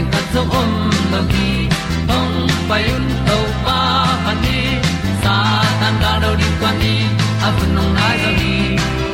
ding 0.00 0.12
khat 0.12 0.26
zo 0.34 0.42
om 0.60 0.70
lo 1.12 1.20
gi 1.32 1.50
hong 2.10 2.36
pai 2.68 2.82
un 2.96 3.06
to 3.28 3.38
pa 3.64 3.80
pa 4.24 4.32
ni 4.42 4.60
sa 5.22 5.34
tan 5.80 5.94
da 6.02 6.12
do 6.22 6.30
di 6.40 6.48
kwan 6.60 6.74
ni 6.82 6.94
a 7.46 7.48
bu 7.56 7.64
nong 7.74 7.92
nai 7.98 8.16
zo 8.22 8.30
ni 8.40 8.54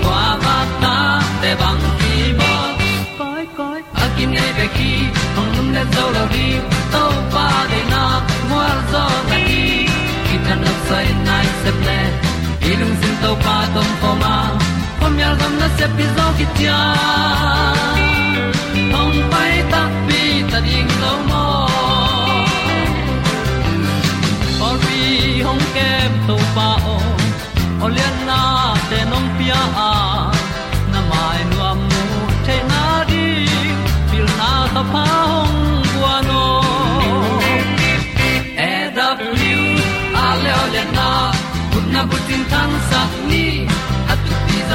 kwa 0.04 0.22
ba 0.44 0.56
ta 0.82 0.94
te 1.42 1.50
bang 1.62 1.82
ki 2.00 2.14
bo 2.38 2.52
koi 3.18 3.44
koi 3.58 3.80
a 4.02 4.06
kim 4.16 4.30
nei 4.36 4.50
be 4.58 4.66
ki 4.76 4.92
hong 5.36 5.50
lum 5.56 5.68
le 5.76 5.82
zo 5.94 6.04
lo 6.16 6.24
di 6.34 6.46
to 6.94 7.04
pa 7.34 7.46
de 7.72 7.80
na 7.92 8.02
mo 8.52 8.62
zo 8.92 9.04
ta 9.30 9.36
ni 9.48 9.64
ki 10.26 10.36
tan 10.46 10.58
no 10.64 10.72
sai 10.88 11.06
nai 11.26 11.46
se 11.60 11.70
ple 11.80 11.98
ilung 12.70 12.96
sin 13.00 13.14
to 13.22 13.30
pa 13.44 13.56
tom 13.74 13.90
ko 14.02 14.10
ma. 14.22 14.34
Pom 14.98 15.14
yal 15.22 15.34
gam 15.40 15.52
na 15.60 15.68
se 15.78 15.86
pi 15.96 16.04
zo 16.16 16.26
ki 16.38 16.46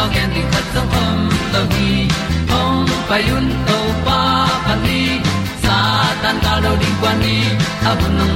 tu 0.02 0.07
pi 0.13 0.13
zo 0.13 0.30
di 0.33 0.41
khat 0.52 0.66
zo 0.73 0.81
om 1.03 1.19
lo 1.53 1.61
gi 1.73 1.91
hong 2.52 2.89
pai 3.09 3.23
un 3.38 3.45
to 3.67 3.77
pa 4.05 4.21
pa 4.66 4.73
ni 4.85 5.02
sa 5.63 5.77
tan 6.23 6.38
ka 6.45 6.53
lo 6.63 6.72
ding 6.81 6.97
kwan 7.01 7.16
ni 7.23 7.38
a 7.89 7.91
bu 8.00 8.07
nang 8.17 8.34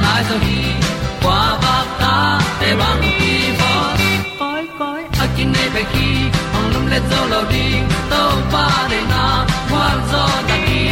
kwa 1.23 1.39
ba 1.63 1.75
ta 2.01 2.13
te 2.59 2.69
bang 2.79 3.01
ki 3.17 3.33
bo 3.59 3.71
koi 4.39 4.63
koi 4.79 5.01
a 5.23 5.25
kin 5.35 5.49
nei 5.55 5.69
pe 5.75 5.83
ki 5.93 6.09
hong 6.53 6.69
lum 6.73 6.85
le 6.91 6.99
zo 7.09 7.21
lo 7.33 7.41
ding 7.53 7.85
to 8.11 8.21
pa 8.53 8.65
de 8.91 8.99
na 9.11 9.23
kwa 9.69 9.87
zo 10.11 10.23
ta 10.49 10.57
ki 10.67 10.83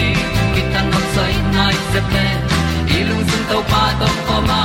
ki 0.54 0.62
tan 0.74 0.86
nok 0.92 1.06
sai 1.16 1.34
nai 1.56 1.76
se 1.92 2.00
ple 2.10 2.28
ilung 2.98 3.24
sun 3.30 3.44
to 3.50 3.58
pa 3.72 3.84
tom 4.00 4.16
ko 4.28 4.38
ma. 4.50 4.62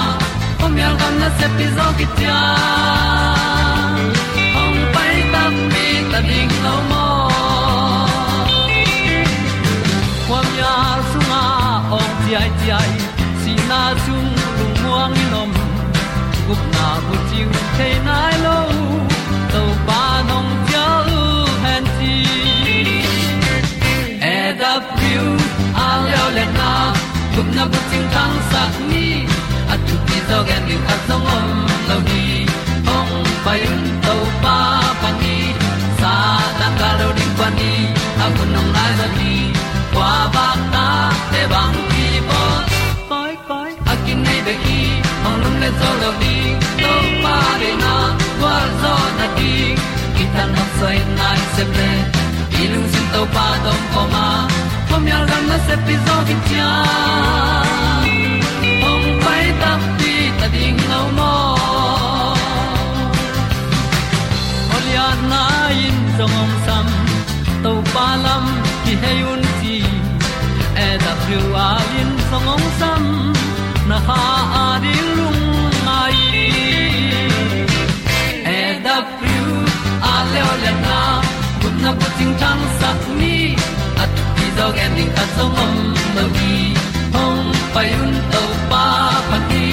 Pom 0.58 0.72
yal 0.82 0.94
gam 1.00 1.14
na 1.22 1.28
se 1.38 1.46
pi 1.56 1.66
zo 1.76 1.86
ki 1.98 2.06
ta 6.18 6.24
ding 6.26 6.54
lo 6.64 6.76
mo 6.90 7.06
kwam 10.26 10.46
ya 10.60 10.74
sunga 11.10 11.42
ong 11.98 12.14
ti 12.22 12.30
ai 12.40 12.50
ti 12.60 12.68
ai 12.78 12.92
si 13.42 13.52
na 13.70 13.80
chung 14.04 14.30
lu 14.58 14.66
muang 14.82 15.12
ni 15.18 15.24
nom 15.34 15.50
gup 16.46 16.62
na 16.74 16.86
bu 17.06 17.14
nai 18.08 18.34
lo 18.46 18.58
to 19.52 19.62
pa 19.86 20.02
nong 20.28 20.50
pia 20.66 20.86
lu 21.08 21.22
han 21.64 21.84
ti 21.98 22.16
e 24.32 24.36
da 24.60 24.72
pru 24.94 25.26
a 25.86 25.88
leo 26.06 26.26
le 26.36 26.46
na 26.58 26.72
gup 27.34 27.48
na 27.56 27.64
bu 27.70 27.78
chiu 27.90 28.02
tang 28.14 28.36
sat 28.50 28.72
ni. 28.90 29.06
At 29.72 29.80
tu 29.86 29.94
ti 30.08 30.18
zo 30.28 30.38
gen 30.48 30.62
ni 30.68 30.76
at 30.94 31.00
song 31.08 31.30
om 31.36 31.48
lo 31.88 31.96
ni 32.08 32.26
ong 32.96 33.12
pai 33.44 33.62
pa 37.48 37.54
ni 37.60 37.72
a 38.24 38.26
bu 38.36 38.44
nong 38.54 38.70
lai 38.76 38.90
za 38.98 39.06
ni 39.18 39.32
kwa 39.92 40.10
ba 40.34 40.46
ta 40.72 40.86
te 41.32 41.42
bang 41.52 41.76
ki 41.92 42.06
bo 42.28 42.40
koi 43.10 43.32
koi 43.48 43.70
a 43.92 43.94
kin 44.04 44.18
nei 44.26 44.40
be 44.46 44.54
ki 44.64 44.80
ong 45.26 45.36
lum 45.42 45.54
le 45.62 45.70
zo 45.80 45.90
lo 46.02 46.10
ni 46.22 46.36
to 46.82 46.92
pa 47.24 47.36
de 47.60 47.70
na 47.84 47.94
kwa 48.40 48.54
zo 48.80 48.92
na 49.18 49.26
ti 49.38 49.52
ki 50.16 50.24
ta 50.34 50.44
na 50.54 50.64
sai 50.78 50.98
nai 51.20 51.38
se 51.54 51.64
ple 51.72 51.90
ilung 52.62 52.88
sin 52.92 53.06
to 53.14 53.22
pa 53.34 53.46
dom 53.64 53.80
ko 53.94 54.02
ma. 54.14 54.26
Pom 54.88 55.04
yal 55.12 55.24
gam 55.30 55.44
na 55.50 55.58
se 55.66 55.74
pi 55.86 55.94
zo 56.06 56.16
ki 56.28 56.36
tia 56.48 56.70
ong 58.90 59.08
pai 59.24 59.44
ta 59.62 59.72
ti 59.98 60.14
ta 60.38 60.46
ding 60.54 60.80
lo 60.90 61.00
mo 61.18 61.32
Olia 64.76 65.08
na 65.30 65.42
in 65.86 65.98
zong 66.16 66.36
om 66.42 66.52
sam 66.66 66.77
to 67.68 67.74
pa 67.94 68.06
lam 68.24 68.44
ki 68.84 68.92
hay 69.02 69.18
un 69.30 69.42
ti 69.60 69.76
e 70.84 70.88
da 71.04 71.12
thru 71.22 71.40
a 71.64 71.68
in 72.00 72.10
song 72.28 72.46
ong 72.54 72.66
sam 72.80 73.04
na 73.90 73.98
ha 74.06 74.20
a 74.60 74.64
di 74.84 74.94
lung 75.16 75.42
mai. 75.86 76.18
E 78.56 78.60
da 78.86 78.96
thru 79.16 79.40
a 80.12 80.14
le 80.32 80.40
o 80.50 80.52
le 80.62 80.72
na 80.84 80.98
kun 81.60 81.74
na 81.84 81.90
ko 82.00 82.08
ting 82.18 82.34
tang 82.42 82.62
sa 82.78 82.90
ni 83.20 83.36
at 84.02 84.14
ti 84.36 84.46
dog 84.58 84.78
ending 84.84 85.12
ta 85.16 85.24
song 85.36 85.58
om 85.64 85.74
lo 86.16 86.24
gi 86.36 86.58
hong 87.14 87.42
pai 87.74 87.88
un 88.04 88.14
to 88.32 88.44
pa 88.70 88.84
pa 89.30 89.38
ti 89.50 89.66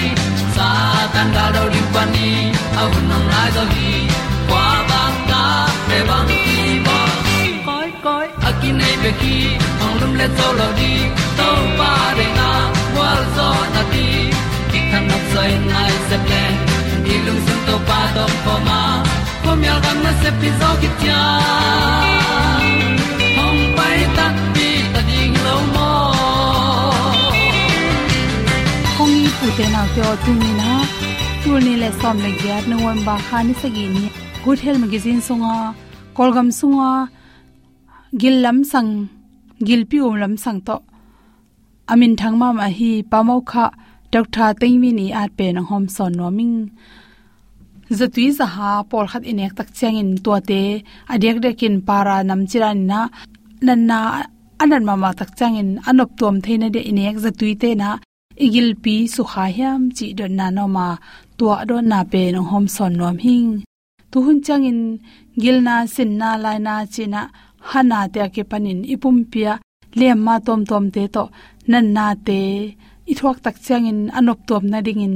sa 0.55 0.69
tan 1.13 1.29
da 1.37 1.45
do 1.57 1.63
ri 1.73 1.83
pa 1.93 2.03
ni 2.15 2.31
au 2.81 2.91
nong 3.09 3.27
lai 3.35 3.49
do 3.59 3.63
gi 3.75 3.93
qua 4.49 4.67
ba 4.89 5.03
ta 5.29 5.45
pe 5.87 5.99
bang 6.09 6.27
ki 6.31 6.44
koi 8.65 8.71
ki 8.71 8.71
nei 8.79 8.95
pe 9.03 9.11
ki 9.21 9.37
ong 9.83 9.95
lum 10.01 10.13
le 10.19 10.27
zo 10.37 10.47
lo 10.59 10.67
di 10.77 10.91
to 11.37 11.49
pa 11.77 11.91
de 12.17 12.25
na 12.37 12.49
wa 12.97 13.09
zo 13.35 13.49
na 13.73 13.81
ti 13.91 14.07
ki 14.71 14.79
kan 14.91 15.03
nok 15.09 15.23
sai 15.33 15.51
nai 15.71 15.91
se 16.09 16.17
ple 16.25 16.43
ni 17.05 17.15
lung 17.25 17.41
sun 17.45 17.59
to 17.67 17.75
pa 17.87 17.99
do 18.15 18.25
po 18.45 18.53
ma. 18.67 18.81
Po 19.43 19.51
mi 19.59 19.67
al 19.73 19.79
gam 19.85 19.97
na 20.05 20.11
se 20.21 20.29
pi 20.39 20.49
zo 20.59 20.69
ki 20.81 20.89
tia 20.99 21.21
ong 23.45 23.61
pai 23.77 23.99
ta 24.17 24.27
pi 24.53 24.69
ta 24.93 25.01
ding 25.09 25.35
lo 25.45 25.55
mo 25.73 25.89
kong 28.97 29.13
ni 29.23 29.29
pu 29.37 29.47
te 29.57 29.65
na 29.73 29.81
te 29.95 30.01
tu 30.23 30.31
ni 30.41 30.51
na 30.61 30.71
tu 31.43 31.51
ni 31.65 31.73
le 31.81 31.89
som 31.99 32.17
le 32.25 32.31
gyat 32.41 32.63
no 32.71 32.75
wan 32.85 32.99
ba 33.07 33.15
kha 33.27 33.37
ni 33.47 33.53
sa 33.61 33.67
gi 33.75 33.85
ni 33.95 34.05
good 34.43 34.59
health 34.63 34.81
magazine 34.85 35.21
songa 35.27 35.55
kolgam 36.17 36.49
sunga 36.59 36.89
gil 38.21 38.35
lam 38.43 38.57
sang, 38.71 38.91
gil 39.67 39.81
pi 39.89 39.97
um 40.07 40.15
lam 40.21 40.33
sang 40.43 40.59
to. 40.67 40.75
Amin 41.91 42.13
thang 42.19 42.35
ma 42.41 42.49
ma 42.59 42.67
hi 42.77 42.91
pamau 43.11 43.39
kha 43.51 43.65
dr 44.13 44.49
tengmi 44.59 44.89
ni 44.99 45.07
at 45.21 45.31
pe 45.37 45.47
na 45.55 45.61
hom 45.69 45.83
son 45.95 46.13
no 46.19 46.27
ming. 46.37 46.57
Zatui 47.97 48.27
za 48.37 48.45
ha 48.55 48.69
por 48.89 49.05
khat 49.11 49.23
inek 49.31 49.53
tak 49.57 49.69
chang 49.77 49.97
in 50.01 50.11
to 50.23 50.33
te 50.49 50.61
adek 51.13 51.37
dekin 51.43 51.75
para 51.87 52.17
nam 52.29 52.41
chiran 52.49 52.79
na, 52.89 52.99
nan 53.65 53.81
na, 53.89 53.99
anan 54.61 54.83
mama 54.89 55.09
tak 55.19 55.31
chang 55.37 55.55
in, 55.61 55.69
anop 55.89 56.09
tom 56.19 56.35
theina 56.43 56.67
de 56.75 56.81
inek 56.91 57.17
zatui 57.23 57.53
te 57.61 57.69
na, 57.81 57.89
igil 58.45 58.69
pi 58.83 58.95
su 59.13 59.21
kha 59.31 59.45
hiam, 59.55 59.81
chi 59.95 60.05
don 60.17 60.33
na 60.39 60.47
no 60.57 60.65
ma, 60.75 60.87
tua 61.37 61.57
do 61.69 61.77
na 61.91 61.99
pe 62.11 62.21
na 62.33 62.39
hom 62.49 62.65
son 62.75 62.93
no 62.99 63.07
hing 63.25 63.51
tu 64.15 64.17
hun 64.25 64.39
chang 64.45 64.63
in, 64.71 64.81
gil 65.41 65.57
na 65.67 65.75
sin 65.93 66.11
na 66.19 66.29
lai 66.43 66.57
na 66.67 66.73
chi 66.93 67.03
na 67.13 67.21
hana 67.71 67.99
te 68.13 68.19
ke 68.35 68.43
panin 68.51 68.79
ipum 68.93 69.17
pia 69.31 69.53
lem 69.99 70.19
ma 70.25 70.35
tom 70.45 70.61
tom 70.69 70.85
te 70.95 71.03
to, 71.15 71.23
nan 71.71 71.85
na 71.95 72.05
te 72.27 72.39
i 73.11 73.13
thuak 73.19 73.37
tak 73.45 73.55
chang 73.65 73.85
in 73.91 73.99
anop 74.17 74.39
tom 74.49 74.63
na 74.71 74.79
ding 74.85 75.01
in 75.07 75.15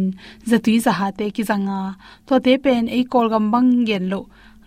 zatui 0.49 0.75
za 0.85 0.91
ha 0.99 1.07
te 1.17 1.25
ki 1.35 1.43
zanga. 1.49 1.79
To 2.27 2.33
te 2.45 2.53
pen 2.63 2.83
ei 2.95 3.03
kol 3.11 3.27
gam 3.33 3.45
bang 3.53 3.69
gen 3.87 4.05
lo, 4.11 4.19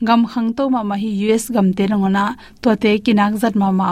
gam 0.06 0.20
khang 0.30 0.50
to 0.56 0.64
ma 0.74 0.80
ma 0.90 0.96
hi 1.02 1.10
us 1.34 1.44
gam 1.54 1.68
te 1.76 1.82
rangona 1.90 2.24
to 2.62 2.70
te 2.82 2.90
kinak 3.04 3.32
zat 3.42 3.54
ma 3.60 3.68
ma. 3.80 3.88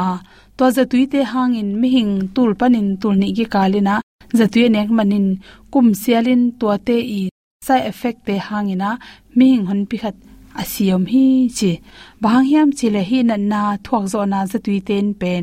To 0.59 0.65
zatui 0.77 1.05
te 1.13 1.21
hang 1.33 1.53
in 1.61 1.71
mi 1.81 1.89
hing 1.97 2.13
tul 2.35 2.51
panin 2.61 2.89
tul 3.01 3.15
ni 3.21 3.29
ki 3.37 3.47
kalina 3.55 3.95
zatui 4.39 4.65
nek 4.75 4.89
manin 4.97 5.27
kum 5.73 5.87
sialin 6.03 6.43
to 6.61 6.67
te 6.87 6.97
i 7.19 7.21
side 7.67 7.87
effect 7.91 8.21
te 8.27 8.35
hangina 8.49 8.91
mi 9.37 9.47
hing 9.53 9.65
hon 9.69 9.81
pi 9.91 9.97
khat 10.03 10.17
asiam 10.61 11.03
hi 11.13 11.25
chi. 11.59 11.73
Bang 12.23 12.45
hiam 12.51 12.69
chi 12.79 12.87
le 12.95 13.03
hi 13.11 13.19
na 13.29 13.37
na 13.51 13.61
thuak 13.85 14.05
zo 14.13 14.21
na 14.33 14.39
za 14.51 14.59
tui 14.65 14.79
ten 14.89 15.07
pen. 15.21 15.43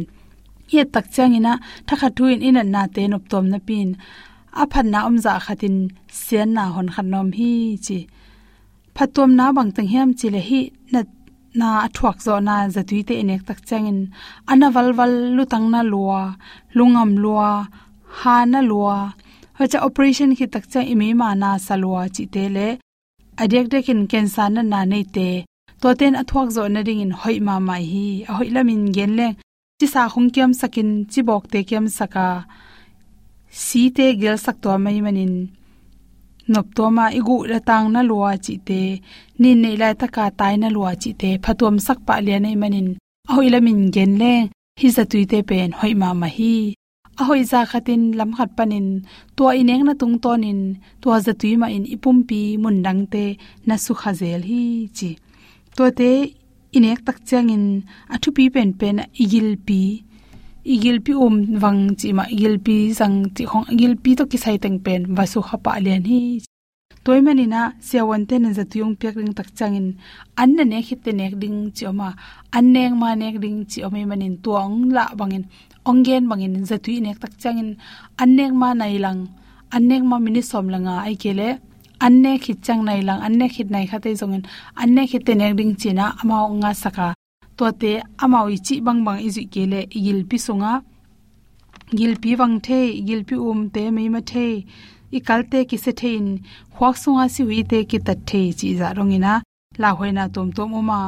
Ye 0.73 0.81
tak 0.93 1.05
chang 1.15 1.31
changina 1.33 1.53
thakha 1.87 2.09
tuin 2.17 2.39
in 2.47 2.59
na 2.73 2.81
ten 2.95 3.15
op 3.17 3.23
tom 3.31 3.45
na 3.53 3.59
pin. 3.67 3.89
A 4.61 4.63
phan 4.71 4.87
na 4.93 4.99
om 5.07 5.17
za 5.25 5.33
khatin 5.45 5.75
sian 6.21 6.49
na 6.57 6.63
hon 6.75 6.89
khan 6.93 7.07
nom 7.13 7.29
hi 7.37 7.51
chi. 7.85 7.99
Phatom 8.95 9.29
na 9.39 9.45
bang 9.55 9.71
tang 9.75 9.89
hiam 9.93 10.09
chi 10.19 10.27
le 10.35 10.41
hi 10.49 10.61
na 10.93 11.01
na 11.59 11.67
athuak 11.85 12.17
zo 12.25 12.35
na 12.47 12.55
za 12.73 12.81
tui 12.89 13.01
te 13.07 13.13
enek 13.21 13.41
tak 13.47 13.59
changin 13.67 13.99
ana 14.51 14.67
wal 14.75 14.89
wal 14.97 15.13
lu 15.35 15.43
tang 15.51 15.67
na 15.73 15.81
lua, 15.91 16.21
lungam 16.77 17.11
lua, 17.23 17.51
ha 18.19 18.35
na 18.51 18.59
lua. 18.71 18.97
Hacha 19.57 19.79
operation 19.87 20.29
khi 20.37 20.45
tak 20.53 20.65
cha 20.71 20.81
imi 20.93 21.07
ma 21.19 21.29
na 21.41 21.49
salwa 21.65 22.01
chi 22.15 22.23
te 22.33 22.43
le 22.55 22.67
adek 23.43 23.65
dekin 23.71 24.01
kensa 24.11 24.43
na 24.49 24.61
na 24.71 24.79
nei 24.91 25.05
te. 25.15 25.29
To 25.81 25.87
ten 25.99 26.15
athuak 26.21 26.49
zo 26.55 26.63
na 26.67 26.81
ring 26.87 27.01
in 27.05 27.13
hoi 27.19 27.37
ma 27.47 27.55
mai 27.67 27.83
hi. 27.93 28.07
A 28.29 28.31
hoi 28.37 28.49
lamin 28.55 28.83
gen 28.95 29.11
le. 29.19 29.27
Chi 29.79 29.85
sa 29.93 30.01
khung 30.11 30.29
kiam 30.33 30.51
sakin, 30.59 30.89
chi 31.11 31.21
bok 31.27 31.43
te 31.51 31.59
kiam 31.69 31.85
saka. 31.97 32.27
Si 33.63 33.81
te 33.95 34.05
gel 34.21 34.37
sak 34.45 34.57
to 34.63 34.69
mai 34.83 34.99
manin. 35.05 35.33
Nop 36.53 36.67
to 36.77 36.85
ma 36.97 37.05
igu 37.19 37.35
la 37.51 37.59
tang 37.67 37.87
na 37.93 38.01
lua 38.09 38.31
chi 38.45 38.55
te. 38.67 38.81
Ni 39.41 39.49
nei 39.63 39.75
lai 39.81 39.93
ta 39.99 40.07
ka 40.15 40.25
tai 40.39 40.55
na 40.61 40.67
lua 40.75 40.91
chi 41.01 41.11
te. 41.21 41.29
Phatom 41.43 41.75
sak 41.85 41.99
pa 42.07 42.15
le 42.25 42.35
nei 42.43 42.55
manin. 42.61 42.87
A 43.29 43.31
hoi 43.35 43.49
lamin 43.53 43.81
gen 43.95 44.11
le. 44.21 44.33
Hi 44.79 44.87
za 44.95 45.03
tui 45.11 45.23
te 45.31 45.39
pen 45.49 45.69
hoi 45.79 45.93
ma 46.01 46.09
ma 46.21 46.29
hi 46.37 46.53
ahoi 47.21 47.41
za 47.51 47.59
khatin 47.71 48.01
lam 48.19 48.31
khat 48.37 48.49
panin. 48.57 48.87
To 49.37 49.43
ineng 49.61 49.83
na 49.87 49.93
tung 50.01 50.15
tonin. 50.23 50.59
To 51.01 51.07
za 51.25 51.33
tui 51.41 51.53
ma 51.61 51.67
in 51.75 51.85
ipum 51.95 52.17
pi 52.29 52.39
mun 52.63 52.77
dang 52.85 53.01
te 53.13 53.23
na 53.67 53.75
su 53.85 53.93
khazel 54.01 54.41
hi 54.49 54.61
chi. 54.97 55.09
To 55.77 55.83
te 55.99 56.09
inek 56.77 56.99
tak 57.07 57.17
changin 57.29 57.65
athu 58.13 58.29
pi 58.37 58.43
pen 58.55 58.69
pen 58.79 58.97
igil 59.23 59.49
pi. 59.67 59.81
Igil 60.73 60.97
pi 61.05 61.11
um 61.25 61.35
wang 61.63 61.81
chi 61.99 62.09
ma 62.17 62.23
igil 62.35 62.55
pi 62.65 62.75
sang 62.99 63.17
ti 63.35 63.43
khong. 63.51 63.65
Igil 63.73 63.93
pi 64.03 64.11
to 64.19 64.23
ki 64.31 64.37
sai 64.43 64.57
teng 64.63 64.77
pen. 64.85 65.01
Wasu 65.17 65.39
khapa 65.47 65.71
lian 65.85 66.03
hi 66.11 66.21
toy 67.07 67.21
mani 67.25 67.45
na 67.47 67.61
sewon 67.87 68.23
ten 68.29 68.43
za 68.57 68.63
tuyong 68.71 68.95
pek 68.99 69.15
ring 69.15 69.31
tak 69.37 69.49
changin 69.57 69.87
an 70.41 70.49
na 70.57 70.63
ne 70.71 70.77
khit 70.87 70.99
te 71.05 71.11
nek 71.19 71.33
ding 71.41 71.59
chi 71.75 71.83
oma. 71.91 72.09
An 72.57 72.65
neng 72.73 72.93
ma 73.01 73.09
nek 73.21 73.35
ding 73.43 73.59
chi 73.71 73.79
omi 73.87 74.01
manin 74.09 74.35
tuang 74.43 74.73
la 74.95 75.05
bangin 75.19 75.45
ongen 75.89 76.23
bangin 76.29 76.55
za 76.69 76.77
tui 76.83 76.95
nek 77.05 77.17
tak 77.21 77.33
changin. 77.41 77.69
An 78.21 78.29
nek 78.37 78.51
ma 78.61 78.69
nai 78.81 78.97
lang 79.05 79.19
an 79.75 79.89
ma 80.09 80.17
mini 80.25 80.41
som 80.41 80.65
langa 80.73 80.95
ai 81.07 81.15
kele 81.23 81.49
anne 82.05 82.31
khit 82.43 82.57
chang 82.65 82.81
nai 82.87 83.01
lang 83.07 83.19
anne 83.27 83.45
khit 83.53 83.69
nai 83.73 83.85
khate 83.91 84.11
zongin 84.19 84.43
anne 84.81 85.01
khit 85.09 85.23
te 85.27 85.33
nek 85.41 85.53
ding 85.57 85.73
china, 85.81 86.05
amao 86.21 86.47
nga 86.61 86.71
saka. 86.83 87.07
To 87.57 87.65
te 87.81 87.91
amao 88.23 88.47
chi 88.65 88.75
bang 88.85 89.01
bang 89.05 89.19
izi 89.27 89.43
kele 89.53 89.79
igil 89.97 90.19
pi 90.29 90.37
sunga 90.45 90.73
gil 91.97 92.13
pi 92.21 92.35
wang 92.39 92.55
the 92.65 92.79
gil 93.07 93.21
pi 93.27 93.35
um 93.49 93.69
te 93.73 93.83
me 93.95 94.03
ma 94.13 94.21
the 94.31 94.45
i 95.17 95.19
kal 95.27 95.41
te 95.51 95.59
ki 95.69 95.77
se 95.83 95.91
the 95.99 96.09
in 96.19 96.27
khwak 96.75 96.95
sunga 97.03 97.25
si 97.33 97.41
wi 97.49 97.63
te 97.71 97.79
ki 97.89 97.99
ta 98.07 98.13
the 98.27 98.41
chi 98.57 98.67
za 98.79 98.87
rongina. 98.97 99.33
La 99.81 99.89
hoina 99.97 100.23
tom 100.33 100.47
tom 100.55 100.69
uma 100.79 100.99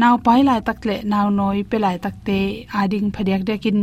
naw 0.00 0.14
pai 0.26 0.40
lai 0.48 0.60
tak 0.68 0.78
le 0.88 0.96
naw 1.12 1.26
noi 1.38 1.58
pe 1.70 1.76
lai 1.84 1.96
tak 2.04 2.16
te, 2.26 2.38
ading 2.80 3.08
phadiak 3.14 3.42
dekin 3.48 3.78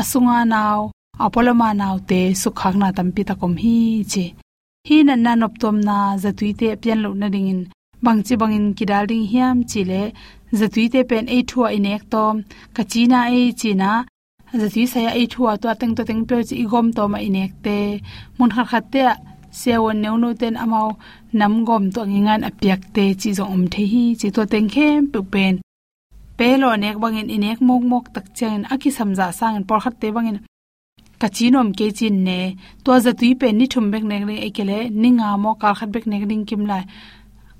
asunga 0.00 0.38
naw 0.52 0.80
apolama 1.24 1.68
naw 1.80 1.94
te 2.10 2.20
sukhak 2.42 2.74
na 2.80 2.88
tampi 2.96 3.22
takom 3.28 3.54
hi 3.62 3.76
che 4.12 4.24
hi 4.88 4.96
nan 5.08 5.20
nan 5.24 5.36
nop 5.40 5.54
tom 5.62 5.76
na 5.88 5.96
zatui 6.22 6.50
te 6.60 6.68
pian 6.82 6.98
lo 7.04 7.10
na 7.20 7.28
ding 7.34 7.48
in 7.52 7.62
bang 8.04 8.20
chi 8.26 8.34
bang 8.40 8.54
in 8.58 8.66
kidal 8.78 9.04
ding 9.10 9.26
hiam 9.32 9.56
chi 9.70 9.80
le. 9.90 10.02
Zatui 10.58 10.84
te 10.92 11.00
pen 11.10 11.24
e 11.36 11.38
thua 11.50 11.68
in 11.76 11.86
ek 11.94 12.02
tom. 12.12 12.34
Kachina 12.76 13.20
e 13.38 13.42
chi 13.60 13.70
na. 13.80 13.92
Zatui 14.60 14.84
sa 14.92 15.00
e 15.22 15.24
thua 15.32 15.52
to 15.60 15.66
ateng 15.72 15.94
to 15.96 16.02
teng 16.08 16.22
pe 16.28 16.36
chi 16.48 16.54
igom 16.64 16.86
to 16.96 17.02
ma 17.12 17.18
in 17.26 17.36
ek 17.44 17.52
te. 17.64 17.78
Mun 18.38 18.50
khar 18.54 18.66
khat 18.70 18.84
te 18.92 19.02
sewon 19.60 19.96
neu 20.02 20.16
no 20.22 20.28
ten 20.40 20.54
amao 20.64 20.88
nam 21.38 21.54
gom 21.66 21.84
to 21.94 22.00
ngingan 22.10 22.40
apiak 22.48 22.82
te 22.94 23.04
chi 23.20 23.30
zo 23.38 23.44
om 23.54 23.62
the 23.72 23.82
hi. 23.92 24.04
Chi 24.20 24.28
to 24.36 24.42
teng 24.52 24.68
khem 24.74 25.00
pu 25.12 25.20
pen 25.32 25.54
pelo 26.38 26.68
nek 26.76 26.96
bangin, 27.02 27.28
inek 27.36 27.60
mok 27.68 27.82
mok 27.90 28.04
tak 28.14 28.26
chen 28.34 28.60
aki 28.74 28.90
samja 28.90 29.26
sang, 29.38 29.64
por 29.68 29.78
khat 29.80 29.94
te 30.00 30.08
bangin. 30.16 30.38
Ka 31.20 31.28
chinom 31.36 31.68
ke 31.78 31.86
chin 31.98 32.16
ne 32.26 32.56
to 32.84 32.92
za 33.04 33.12
tui 33.20 33.34
pe 33.40 33.48
ni 33.52 33.66
thum 33.72 33.86
bek 33.92 34.04
nek 34.10 34.22
re 34.28 34.36
ekele 34.48 34.78
ninga 35.02 35.28
mo 35.42 35.50
kal 35.60 35.74
khat 35.78 35.90
bek 35.94 36.06
nek 36.10 36.22
ring 36.30 36.44
kim 36.48 36.62
lai. 36.70 36.84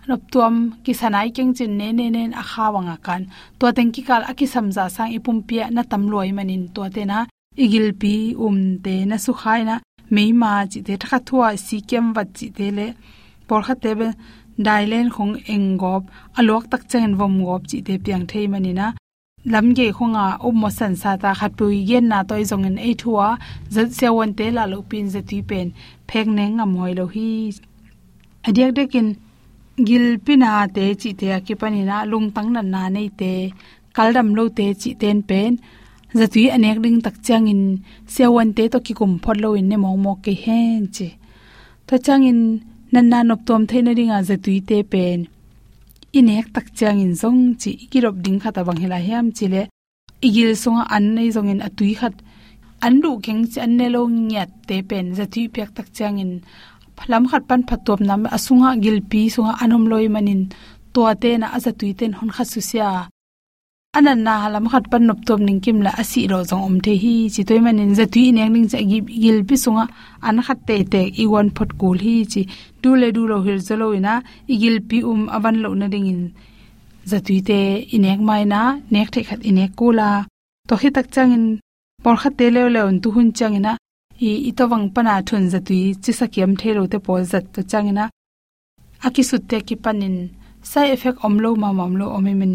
Rop 0.08 0.22
tuam 0.32 0.54
ki 0.84 0.92
sanai 1.00 1.28
keng 1.36 1.52
chin 1.56 1.72
ne 1.78 1.88
ne 1.98 2.06
ne, 2.16 2.22
a 2.42 2.42
kha 2.50 2.66
wanga 2.74 2.96
kan. 3.06 3.22
To 3.58 3.66
teng 3.76 3.90
ki 3.94 4.02
kal 4.08 4.22
aki 4.30 4.46
samja 4.54 4.84
sang 4.96 5.10
e 5.12 5.18
ipum 5.18 5.38
pia 5.48 5.64
na 5.70 5.82
tam 5.90 6.02
loi 6.12 6.30
manin. 6.36 6.62
To 6.74 6.82
te 6.94 7.02
na, 7.10 7.18
igil 7.64 7.86
pi 8.00 8.14
um 8.46 8.58
te 8.84 8.94
na 9.10 9.16
su 9.24 9.32
khai 9.40 9.60
na, 9.68 9.74
mei 10.14 10.30
ma 10.40 10.50
chi 10.70 10.80
te 10.86 10.94
thakha 11.00 11.18
thua, 11.26 11.48
si 11.66 11.76
kem 11.88 12.06
wat 12.14 12.28
chi 12.36 12.46
te 12.56 12.66
le. 12.78 12.86
Por 13.48 13.60
khat 13.66 13.78
te 13.84 13.90
be 13.98 14.08
dailen 14.66 15.08
khong 15.14 15.34
engop 15.54 16.02
alok 16.38 16.64
tak 16.70 16.82
chen 16.90 17.10
vom 17.18 17.34
gop 17.44 17.62
chi 17.68 17.78
te 17.86 17.94
piang 18.04 18.24
thei 18.30 18.46
manina 18.52 18.86
lamge 19.52 19.86
khonga 19.96 20.24
ummo 20.48 20.68
san 20.78 20.94
sa 21.02 21.10
ta 21.22 21.30
khat 21.38 21.52
pui 21.58 21.76
gen 21.88 22.04
na 22.10 22.18
toy 22.28 22.42
zong 22.50 22.66
en 22.68 22.76
ei 22.86 22.94
thua, 23.02 23.28
zat 23.74 23.88
se 23.98 24.06
won 24.16 24.32
te 24.38 24.46
la 24.56 24.64
lo 24.72 24.78
pin 24.90 25.06
za 25.14 25.20
ti 25.28 25.38
pen, 25.48 25.66
phek 26.08 26.26
ne 26.36 26.44
nga 26.56 26.64
moi 26.72 26.92
lo 26.98 27.04
hi. 27.14 27.28
Adiak 28.46 28.70
de 28.76 28.84
kin 28.92 29.08
gil 29.86 30.06
pina 30.24 30.50
te 30.76 30.84
chi 31.00 31.10
te 31.20 31.28
ki 31.46 31.54
pani 31.60 31.82
na, 31.90 31.96
lung 32.10 32.28
tang 32.34 32.50
na 32.54 32.62
na 32.74 32.82
nei 32.96 33.08
te 33.20 33.32
kaldam 33.96 34.28
lo 34.36 34.44
te 34.58 34.66
chi 34.80 34.90
ten 35.00 35.18
pen. 35.28 35.52
Zatui 36.18 36.44
anek 36.56 36.78
ding 36.84 36.98
tak 37.06 37.16
chang 37.26 37.46
in 37.52 37.62
se 38.14 38.24
won 38.34 38.50
te 38.56 38.64
to 38.72 38.78
ki 38.86 38.92
kum 38.98 39.12
phot 39.22 39.36
lo 39.44 39.48
in 39.60 39.66
ne 39.70 39.76
mo 39.84 39.90
mo 40.04 40.12
ke 40.24 40.32
hen 40.44 40.82
che. 40.94 41.08
Ta 41.86 41.94
chang 42.06 42.24
in 42.30 42.40
nan 42.92 43.06
na 43.10 43.18
nop 43.28 43.40
tom 43.46 43.62
theina 43.68 43.92
ringa 43.98 44.18
za 44.28 44.36
tui 44.44 44.58
te 44.68 44.76
pen 44.92 45.20
inek 46.18 46.46
tak 46.54 46.66
chang 46.78 46.98
in 47.04 47.12
zong 47.20 47.40
chi 47.60 47.70
ikirop 47.84 48.16
ding 48.24 48.38
khata 48.42 48.60
bang 48.66 48.80
hela 48.82 48.98
hiam 49.06 49.26
chile. 49.36 49.62
Igil 50.26 50.52
songa 50.62 50.84
an 50.96 51.04
nei 51.16 51.28
zong 51.34 51.50
in 51.52 51.64
atui 51.66 51.92
khat 52.00 52.14
an 52.86 52.94
du 53.02 53.10
keng 53.24 53.42
chi 53.50 53.58
an 53.64 53.72
ne 53.78 53.86
lo 53.94 54.00
nyat 54.30 54.50
te 54.68 54.76
pen 54.88 55.06
za 55.16 55.24
tui 55.32 55.44
pek 55.54 55.70
tak 55.76 55.88
chang 55.96 56.16
in 56.24 56.32
phalam 56.96 57.24
khat 57.30 57.42
pan 57.48 57.62
phatop 57.68 58.00
nam 58.08 58.22
asunga 58.36 58.70
gilpi 58.82 59.20
sunga 59.34 59.52
anom 59.62 59.84
loi 59.90 60.06
manin. 60.14 60.42
To 60.94 61.00
te 61.22 61.30
na 61.40 61.46
aza 61.56 61.72
tuiten 61.78 62.12
hon 62.18 62.30
kha 62.36 62.44
sia 62.68 62.88
anan 63.98 64.20
na 64.26 64.32
halam 64.42 64.66
khat 64.72 64.84
pan 64.90 65.02
nop 65.08 65.20
tom 65.26 65.40
ning 65.48 65.60
kim 65.64 65.78
la 65.86 65.90
asi 66.02 66.20
ro 66.30 66.38
jong 66.50 66.64
om 66.68 66.76
the 66.84 66.94
hi. 67.02 67.14
Chi 67.34 67.42
toy 67.48 67.60
manin 67.64 67.92
za 67.98 68.04
tui 68.14 68.24
nek 68.36 68.48
ning 68.54 68.66
cha 68.72 68.78
gi 68.90 68.98
gil 69.22 69.38
pi 69.48 69.54
sunga. 69.64 69.84
An 70.26 70.36
khat 70.46 70.58
te 70.68 70.76
te 70.92 71.02
i 71.22 71.24
wan 71.32 71.48
phot 71.56 71.70
kul 71.80 71.98
hi 72.04 72.14
chi 72.32 72.42
du 72.82 72.90
le 73.00 73.08
du 73.16 73.22
lo 73.30 73.36
hil 73.46 73.60
zalo 73.68 73.86
ina. 73.98 74.14
Igil 74.52 74.76
pi 74.88 74.98
um 75.10 75.22
aban 75.36 75.56
lo 75.64 75.70
na 75.80 75.86
ding 75.92 76.08
in 76.12 76.22
za 77.10 77.18
tui 77.26 77.38
te 77.48 77.58
inek 77.96 78.20
mai 78.28 78.42
na. 78.52 78.60
Nek 78.92 79.08
the 79.14 79.20
khat 79.28 79.40
inek 79.50 79.70
kula 79.78 80.08
to 80.68 80.74
hi 80.80 80.88
tak 80.96 81.06
chang 81.14 81.32
in 81.36 81.44
por 82.02 82.16
khat 82.22 82.34
te 82.38 82.46
le 82.54 82.62
le 82.74 82.80
un 82.90 82.96
tu 83.02 83.08
hun 83.14 83.28
chang 83.38 83.54
ina. 83.60 83.72
I 84.28 84.30
itawang 84.50 84.86
pana 84.94 85.14
thun 85.28 85.44
za 85.52 85.60
tui 85.66 85.82
chi 86.02 86.12
sakiam 86.18 86.52
the 86.60 86.68
lo 86.76 86.82
te 86.92 86.98
pol 87.06 87.22
zat 87.32 87.44
to 87.54 87.60
chang 87.70 87.86
ina. 87.92 88.04
Aki 89.06 89.22
sut 89.30 89.42
te 89.50 89.56
ki 89.68 89.76
panin 89.84 90.16
side 90.70 90.90
effect 90.94 91.18
omlo 91.26 91.50
ma 91.62 91.68
mamlo 91.78 92.06
omi 92.18 92.34
min 92.40 92.54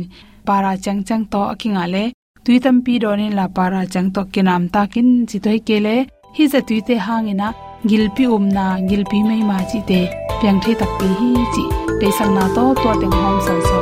para 0.50 0.75
chang 0.86 1.01
chang 1.08 1.24
to 1.32 1.39
akinga 1.53 1.84
le 1.94 2.03
tuitam 2.46 2.77
pi 2.86 2.94
don 3.03 3.20
in 3.25 3.34
la 3.39 3.46
para 3.58 3.82
chang 3.94 4.08
to 4.15 4.22
kinam 4.34 4.63
takin 4.75 5.10
chitoi 5.29 5.58
kele 5.68 5.96
hi 6.36 6.48
za 6.53 6.62
tui 6.70 6.79
tuite 6.88 7.06
hangina 7.08 7.48
gilpi 7.89 8.25
umna 8.36 8.65
gilpi 8.89 9.20
mai 9.27 9.41
ma 9.50 9.58
chi 9.72 9.79
te 9.89 10.01
pyang 10.39 10.60
the 10.63 10.74
tak 10.82 10.91
pi 11.00 11.10
hi 11.20 11.29
chi 11.53 11.65
te 12.00 12.12
sang 12.18 12.34
na 12.38 12.46
to 12.56 12.65
to 12.82 12.89
teng 13.01 13.15
hom 13.22 13.38
san 13.46 13.60
so 13.68 13.79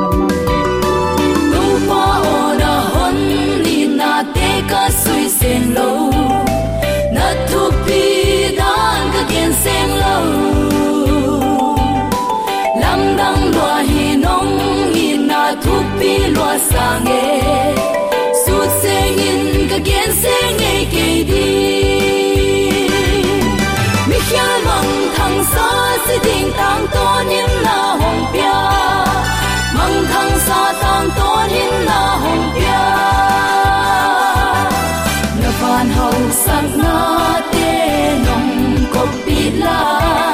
nam 0.00 0.12
ma 0.20 0.28
no 1.52 1.64
pa 1.88 2.02
ona 2.34 2.74
hon 2.92 3.16
ni 3.64 3.78
na 3.98 4.12
te 4.36 4.50
ka 4.70 4.82
sui 5.00 5.24
sen 5.38 5.74
lo 5.78 5.88
sa 25.98 26.04
si 26.06 26.16
ding 26.26 26.50
tang 26.58 26.84
to 26.94 27.06
nim 27.28 27.50
na 27.66 27.78
hong 28.00 28.22
pia 28.32 28.58
mong 29.76 29.98
thang 30.10 30.34
sa 30.46 30.60
tang 30.82 31.08
to 31.18 31.30
nim 31.52 31.74
na 31.88 32.00
hong 32.22 32.44
pia 32.54 32.84
na 35.40 35.50
van 35.60 35.88
hau 35.96 36.16
sang 36.44 36.70
na 36.84 36.96
te 37.52 37.70
nong 38.24 38.50
ko 38.94 39.02
pi 39.24 39.38
la. 39.62 40.27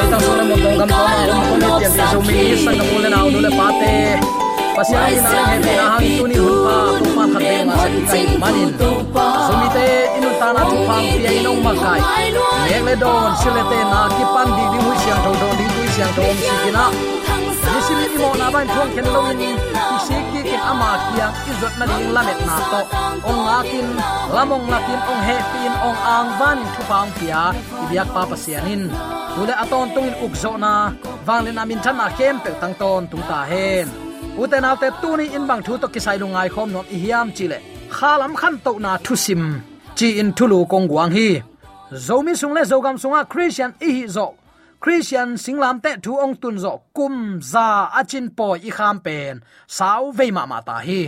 Na 0.00 0.08
sang 0.10 0.22
Tang 0.24 0.38
tum 0.38 0.48
mo 0.48 0.56
tong 0.64 0.76
kam 0.80 0.88
ka 0.88 1.00
to 1.16 1.22
lung 1.28 1.44
mo 1.50 1.56
nok 1.62 1.80
ne 1.82 1.88
sa 1.96 2.04
so 2.12 2.18
mi 2.26 2.34
khi 2.40 2.56
san 2.64 2.78
ko 2.88 2.96
le 3.04 3.08
na 3.12 3.18
du 3.32 3.38
le 3.44 3.50
pate 3.58 3.94
pasya 4.76 5.00
ni 5.12 5.18
na 5.24 5.40
he 5.50 5.56
na 5.66 5.84
hang 5.92 6.08
tu 6.18 6.24
ni 6.30 6.36
hun 6.44 6.56
pa 6.64 6.76
tu 7.04 7.10
pa 7.16 7.24
khat 7.32 7.42
be 7.44 7.56
ma 7.68 7.74
sa 7.84 7.88
kai 8.10 8.24
manin 8.42 8.70
so 9.46 9.54
te 9.76 9.86
inu 10.16 10.30
ta 10.40 10.48
na 10.56 10.62
tu 10.70 10.76
phang 10.88 11.06
pia 11.20 11.32
nong 11.46 11.60
ma 11.66 11.72
kai 11.82 12.00
le 12.66 12.76
le 12.86 12.94
don 13.02 13.30
sile 13.40 13.62
te 13.70 13.78
na 13.92 14.00
ki 14.16 14.24
pan 14.34 14.48
di 14.56 14.64
di 14.72 14.78
hu 14.84 14.90
siang 15.02 15.20
tho 15.24 15.32
don 15.40 15.52
di 15.58 15.66
tu 15.74 15.82
siang 15.94 16.12
tho 16.16 16.22
om 16.30 16.38
si 16.46 16.54
kina 16.62 16.84
nisili 17.72 18.06
imo 18.16 18.28
na 18.40 18.46
ban 18.54 18.66
thong 18.74 18.90
ken 18.94 19.06
lo 19.14 19.22
in 19.48 19.56
ki 19.88 19.96
se 20.06 20.16
ki 20.30 20.40
kin 20.48 20.62
ama 20.70 20.90
kiang 21.06 21.34
izot 21.50 21.74
na 21.78 21.84
ding 21.90 22.10
la 22.16 22.22
net 22.28 22.40
na 22.48 22.56
to. 22.72 22.80
Ong 23.30 23.42
akin 23.58 23.86
lamong 24.34 24.66
lakin 24.72 25.00
ong 25.12 25.22
he 25.28 25.36
pin 25.52 25.72
ong 25.88 25.98
ang 26.14 26.28
van 26.40 26.58
thu 26.74 26.82
phang 26.90 27.10
pia 27.16 27.42
ibiak 27.84 28.08
pa 28.14 28.22
pasianin 28.30 28.82
tule 29.34 29.54
aton 29.62 29.88
tungin 29.94 30.16
ukzo 30.24 30.52
na. 30.64 30.72
Wanglin 31.26 31.60
amin 31.62 31.80
chan 31.84 31.96
na 32.00 32.06
kem 32.18 32.36
pe 32.44 32.50
tang 32.60 32.74
ton 32.80 33.02
tung 33.10 33.24
ta 33.30 33.40
hen. 33.50 33.88
Uten 34.40 34.64
alte 34.70 34.88
tuni 35.02 35.26
in 35.36 35.44
bang 35.48 35.62
thu 35.66 35.72
to 35.82 35.88
kisai 35.94 36.18
lungai 36.22 36.48
khom 36.54 36.68
nom 36.74 36.86
i 36.94 36.96
hiam 37.02 37.28
chile 37.36 37.58
khalam 37.96 38.32
khan 38.40 38.54
to 38.64 38.72
na 38.84 38.92
thu 39.04 39.14
sim. 39.24 39.42
Chi 39.98 40.08
in 40.20 40.30
thulu 40.36 40.58
kong 40.72 40.86
guang 40.90 41.10
hi. 41.16 41.28
Zomi 42.06 42.32
sungle 42.40 42.62
zogam 42.70 42.96
sunga 43.02 43.20
christian 43.32 43.70
i 43.86 43.90
hi 43.96 44.04
zo. 44.16 44.26
Christian 44.82 45.28
singlam 45.42 45.76
te 45.84 45.90
thu 46.04 46.12
ong 46.24 46.34
tun 46.42 46.56
zo. 46.64 46.72
Kum 46.96 47.14
za 47.52 47.66
achin 48.00 48.26
po 48.36 48.46
i 48.68 48.70
kham 48.76 48.96
pen. 49.04 49.34
Sau 49.76 50.02
ve 50.18 50.26
ma 50.36 50.42
ma 50.50 50.58
ta 50.68 50.76
hi. 50.86 51.02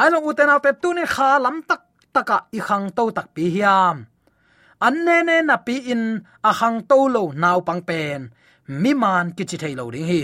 Ai 0.00 0.08
lo 0.12 0.18
uten 0.28 0.52
alte 0.54 0.70
tuni 0.82 1.04
khalam 1.14 1.56
tak 1.68 1.82
taka 2.14 2.38
i 2.58 2.60
khang 2.66 2.86
to 2.96 3.04
tak 3.16 3.26
pi 3.34 3.44
hiam 3.54 3.96
an 4.86 4.94
ne 5.06 5.16
ne 5.28 5.36
na 5.48 5.56
pi 5.66 5.76
in 5.92 6.02
a 6.48 6.50
hang 6.60 6.78
to 6.90 6.98
lo 7.14 7.22
naw 7.42 7.58
pang 7.66 7.82
pen. 7.88 8.20
Mi 8.82 8.92
man 9.02 9.26
ki 9.36 9.44
chi 9.50 9.56
thei 9.62 9.74
lo 9.80 9.84
ding 9.94 10.08
hi. 10.10 10.22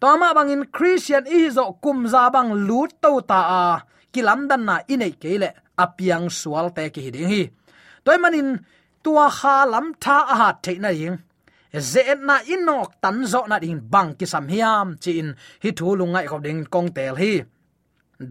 Băng 0.00 0.50
in 0.54 0.64
christian 0.76 1.24
i 1.38 1.40
zo 1.56 1.64
kum 1.84 1.98
za 2.12 2.22
bang 2.34 2.50
lut 2.68 2.90
to 3.02 3.12
ta 3.30 3.40
a. 3.62 3.64
Kilam 4.12 4.40
dan 4.50 4.62
na 4.68 4.76
inei 4.92 5.12
kele 5.22 5.48
apiang 5.82 6.26
sual 6.38 6.66
te 6.76 6.84
ki 6.94 7.10
ding 7.14 7.28
hi. 7.32 7.42
Toy 8.04 8.18
manin 8.22 8.48
tua 9.02 9.26
kha 9.38 9.56
lam 9.72 9.86
tha 10.02 10.16
a 10.32 10.34
hat 10.40 10.56
te 10.64 10.72
na 10.84 10.90
ying. 11.00 11.18
Ze 11.90 12.02
na 12.28 12.36
inok 12.54 12.90
tan 13.02 13.16
zo 13.32 13.40
na 13.50 13.56
ding 13.64 13.80
bang 13.92 14.10
ki 14.18 14.26
sam 14.32 14.46
hiam 14.52 14.88
chin 15.02 15.28
hi 15.62 15.70
thu 15.78 15.86
lungai 15.98 16.26
ko 16.30 16.36
ding 16.46 16.62
kong 16.72 16.88
tel 16.96 17.14
hi. 17.22 17.32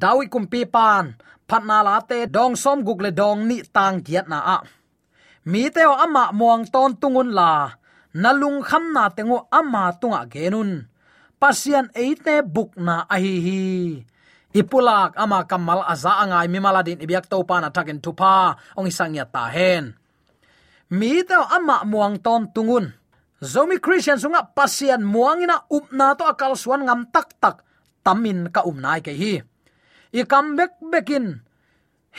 Dawi 0.02 0.26
kumpi 0.34 0.62
pan. 0.76 1.06
Phatna 1.50 1.78
la 1.88 1.96
te 2.10 2.18
dong 2.36 2.56
som 2.64 2.80
gukle 2.88 3.12
dong 3.22 3.40
ni 3.50 3.58
tang 3.76 3.98
kiat 4.06 4.28
na 4.32 4.40
a 4.56 4.58
mi 5.46 5.70
teo 5.70 5.94
ama 5.94 6.34
muang 6.34 6.66
ton 6.70 6.98
tungun 6.98 7.30
la 7.34 7.70
nalung 8.16 8.66
kham 8.66 8.96
na 8.96 9.12
tengo 9.14 9.46
ama 9.52 9.94
tunga 10.00 10.26
genun. 10.26 10.88
Pasian 11.36 11.92
eite 11.92 12.42
buk 12.42 12.80
na 12.80 13.04
ahi 13.12 13.36
hi 13.46 13.64
ipulak 14.56 15.20
ama 15.20 15.44
kamal 15.44 15.84
aza 15.84 16.24
angai 16.24 16.48
mi 16.48 16.64
maladin 16.64 17.04
ibyak 17.04 17.28
to 17.28 17.44
pa 17.44 17.60
na 17.60 17.70
thakin 17.70 18.00
thupa 18.00 18.56
ong 18.80 18.88
isangya 18.88 19.28
ta 19.28 19.52
hen. 19.52 19.94
Mi 20.96 21.22
teo 21.28 21.44
ama 21.44 21.84
muang 21.84 22.18
ton 22.24 22.48
tungun. 22.56 22.88
Zomi 23.44 23.84
christian 23.84 24.16
sunga 24.16 24.48
pasian 24.48 25.04
muangina 25.04 25.68
upna 25.68 26.16
to 26.16 26.24
akal 26.24 26.56
suan 26.56 26.88
ngam 26.88 27.12
tak 27.12 27.36
tak, 27.38 27.68
tamin 28.00 28.48
ka 28.48 28.64
umnai 28.64 29.04
ke 29.04 29.12
hi. 29.12 29.44
I 30.16 30.24
comeback 30.24 30.80
bekin 30.80 31.44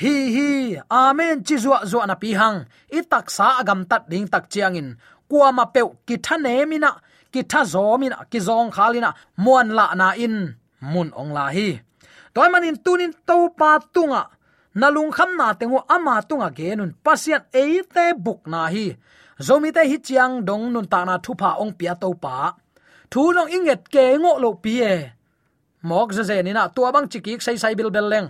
hi 0.00 0.15
hi. 0.37 0.81
Amen. 0.91 1.43
Chi 1.47 1.57
zuwa 1.57 1.85
zuwa 1.85 2.07
na 2.07 2.15
pi 2.15 2.31
hang. 2.41 2.59
I 2.93 3.00
tak 3.11 3.31
sa 3.37 3.47
agam 3.61 3.81
tat 3.91 4.03
ding 4.11 4.29
tak 4.29 4.45
chiangin. 4.53 4.88
Kwa 5.29 5.53
ma 5.53 5.65
pe 5.75 5.81
ki 6.07 6.17
tha 6.25 6.37
ne 6.37 6.65
mina 6.71 6.91
ki 7.33 7.43
tha 7.50 7.61
zo 7.65 7.97
mina 8.00 8.17
ki 8.31 8.38
zong 8.49 8.71
khalina 8.76 9.11
muan 9.45 9.69
la 9.79 9.95
na 10.00 10.09
in. 10.25 10.37
Mun 10.93 11.09
ong 11.21 11.33
la 11.37 11.47
hi. 11.57 11.69
Toy 12.35 12.49
manin 12.53 12.76
tunin 12.85 13.12
to 13.29 13.37
pa 13.59 13.71
tunga. 13.95 14.23
Nalung 14.81 15.12
kham 15.17 15.31
na 15.41 15.47
tengu 15.59 15.79
ama 15.95 16.15
tunga 16.29 16.49
genun 16.59 16.93
pasian 17.05 17.43
te 17.95 18.05
buk 18.25 18.41
na 18.53 18.61
hi. 18.75 18.87
Zomi 19.47 19.71
te 19.76 19.83
hi 19.91 19.97
chiang 20.07 20.45
dong 20.49 20.73
nun 20.73 20.87
ta 20.93 21.05
na 21.05 21.15
thu 21.25 21.33
pha 21.41 21.50
ong 21.62 21.73
pia 21.79 21.95
to 22.03 22.09
pa. 22.25 22.37
Thu 23.11 23.23
long 23.37 23.50
inget 23.57 23.83
ke 23.95 24.05
ngo 24.23 24.33
lo 24.43 24.50
pi 24.65 24.75
e. 24.95 24.97
Mok 25.88 26.12
ze 26.17 26.23
ze 26.29 26.43
ni 26.43 26.53
na, 26.53 26.69
tua 26.75 26.93
bang 26.95 27.07
chiki 27.12 27.33
sai 27.41 27.57
sai 27.62 27.75
bil 27.79 27.91
bel 27.91 28.09
leng 28.12 28.29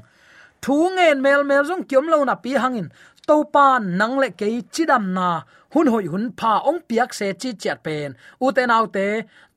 thu 0.64 0.76
ngen 0.96 1.18
mel 1.25 1.42
mel 1.50 1.62
zong 1.68 1.84
kiom 1.88 2.06
lo 2.12 2.18
na 2.25 2.34
pi 2.44 2.52
hangin. 2.62 2.88
To 3.28 3.36
pa 3.54 3.66
nang 3.78 4.16
le 4.22 4.28
ke 4.40 4.46
chidam 4.75 5.04
na. 5.16 5.28
Hun 5.75 5.86
hoi 5.92 6.06
hun 6.12 6.25
pha 6.38 6.52
ong 6.68 6.80
piak 6.88 7.10
se 7.18 7.26
chi 7.40 7.50
chat 7.62 7.78
pen. 7.86 8.10
U 8.44 8.46
te 8.56 8.62
nau 8.66 8.84
te 8.96 9.06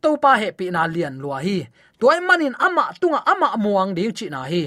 to 0.02 0.10
pa 0.24 0.32
he 0.42 0.50
pi 0.58 0.66
na 0.76 0.82
lian 0.94 1.16
lua 1.24 1.38
hi. 1.46 1.58
Toy 2.00 2.20
manin 2.28 2.56
ama 2.66 2.84
tunga 3.02 3.20
ama 3.32 3.48
muang 3.64 3.92
ding 3.98 4.14
chi 4.18 4.28
na 4.34 4.42
hi. 4.52 4.64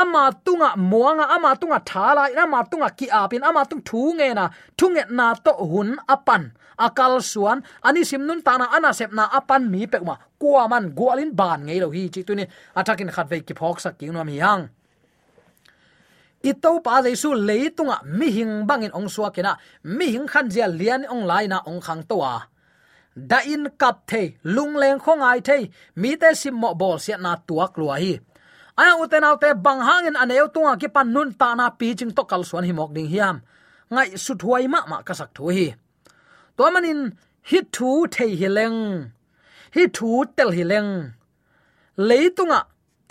Ama 0.00 0.22
tunga 0.44 0.68
muanga 0.90 1.24
ama 1.34 1.50
tunga 1.60 1.78
thala 1.90 2.24
ama 2.42 2.58
tunga 2.70 2.88
ki 2.98 3.06
apin 3.20 3.42
ama 3.48 3.62
tung 3.70 3.82
thu 3.88 4.00
nge 4.18 4.28
na. 4.38 4.44
Thu 4.78 4.86
nge 4.94 5.04
na 5.18 5.26
to 5.44 5.52
hun 5.70 5.90
apan. 6.14 6.42
Akal 6.86 7.22
suan, 7.22 7.62
ani 7.86 8.02
simnun 8.02 8.42
tana 8.46 8.66
ana 8.76 8.90
sep 8.98 9.12
na 9.12 9.24
apan 9.38 9.70
mi 9.72 9.86
pekma 9.86 10.14
kwa 10.40 10.68
man 10.72 10.90
gwalin 10.98 11.30
ban 11.40 11.60
ngei 11.66 11.78
lo 11.78 11.88
hi 11.94 12.02
chi 12.14 12.20
tunin 12.26 12.50
atakin 12.78 13.10
khat 13.14 13.26
ve 13.30 13.38
ki 13.46 13.54
phok 13.54 13.78
sak 13.84 13.94
ki 13.98 14.06
nom 14.10 14.28
hi 14.28 14.38
hang 14.46 14.64
ito 16.50 16.70
pa 16.84 17.02
jaisu 17.04 17.30
leitunga 17.48 17.96
mi 18.18 18.26
hing 18.36 18.54
bangin 18.68 18.92
ong 18.98 19.08
suwa 19.14 19.28
kena 19.34 19.52
mi 19.96 20.06
hing 20.14 20.26
khan 20.32 20.46
zia 20.52 20.66
lian 20.80 21.02
ong 21.12 21.24
lai 21.30 21.44
na 21.52 21.58
ong 21.70 21.80
khang 21.86 22.02
towa 22.10 22.34
da 23.16 23.38
in 23.46 23.70
kap 23.78 24.06
the 24.06 24.34
lung 24.42 24.74
leng 24.76 24.98
khong 24.98 25.22
ai 25.22 25.40
the 25.40 25.68
mi 25.96 26.16
te 26.16 26.34
sim 26.34 26.54
mo 26.54 26.74
bol 26.74 26.98
sia 26.98 27.16
na 27.16 27.36
tuak 27.46 27.78
lua 27.78 27.96
hi. 28.02 28.18
Aya 28.76 28.92
uten 29.02 29.24
autte 29.24 29.54
bang 29.64 29.80
hangin 29.86 30.16
aneu 30.22 30.46
tunga 30.54 30.76
ki 30.80 30.88
pan 30.88 31.12
nun 31.14 31.32
ta 31.40 31.54
na 31.54 31.70
pi 31.70 31.94
ching 31.98 32.10
to 32.16 32.22
kal 32.24 32.42
suan 32.48 32.64
hi 32.64 32.72
mok 32.72 32.90
ding 32.94 33.06
hiam. 33.06 33.36
Ngai 33.90 34.18
su 34.24 34.34
thuai 34.34 34.66
ma 34.68 34.80
ma 34.90 34.96
ka 35.06 35.14
sak 35.14 35.30
thu 35.36 35.48
hi. 35.56 35.66
To 36.56 36.70
manin, 36.74 37.00
hi 37.50 37.58
thu 37.74 38.06
thei 38.14 38.30
hi 38.40 38.48
leng. 38.58 38.78
Hi 39.74 39.82
thu 39.96 40.24
tel 40.36 40.50
hi 40.56 40.64
leng. 40.72 40.90
Leitunga 42.08 42.60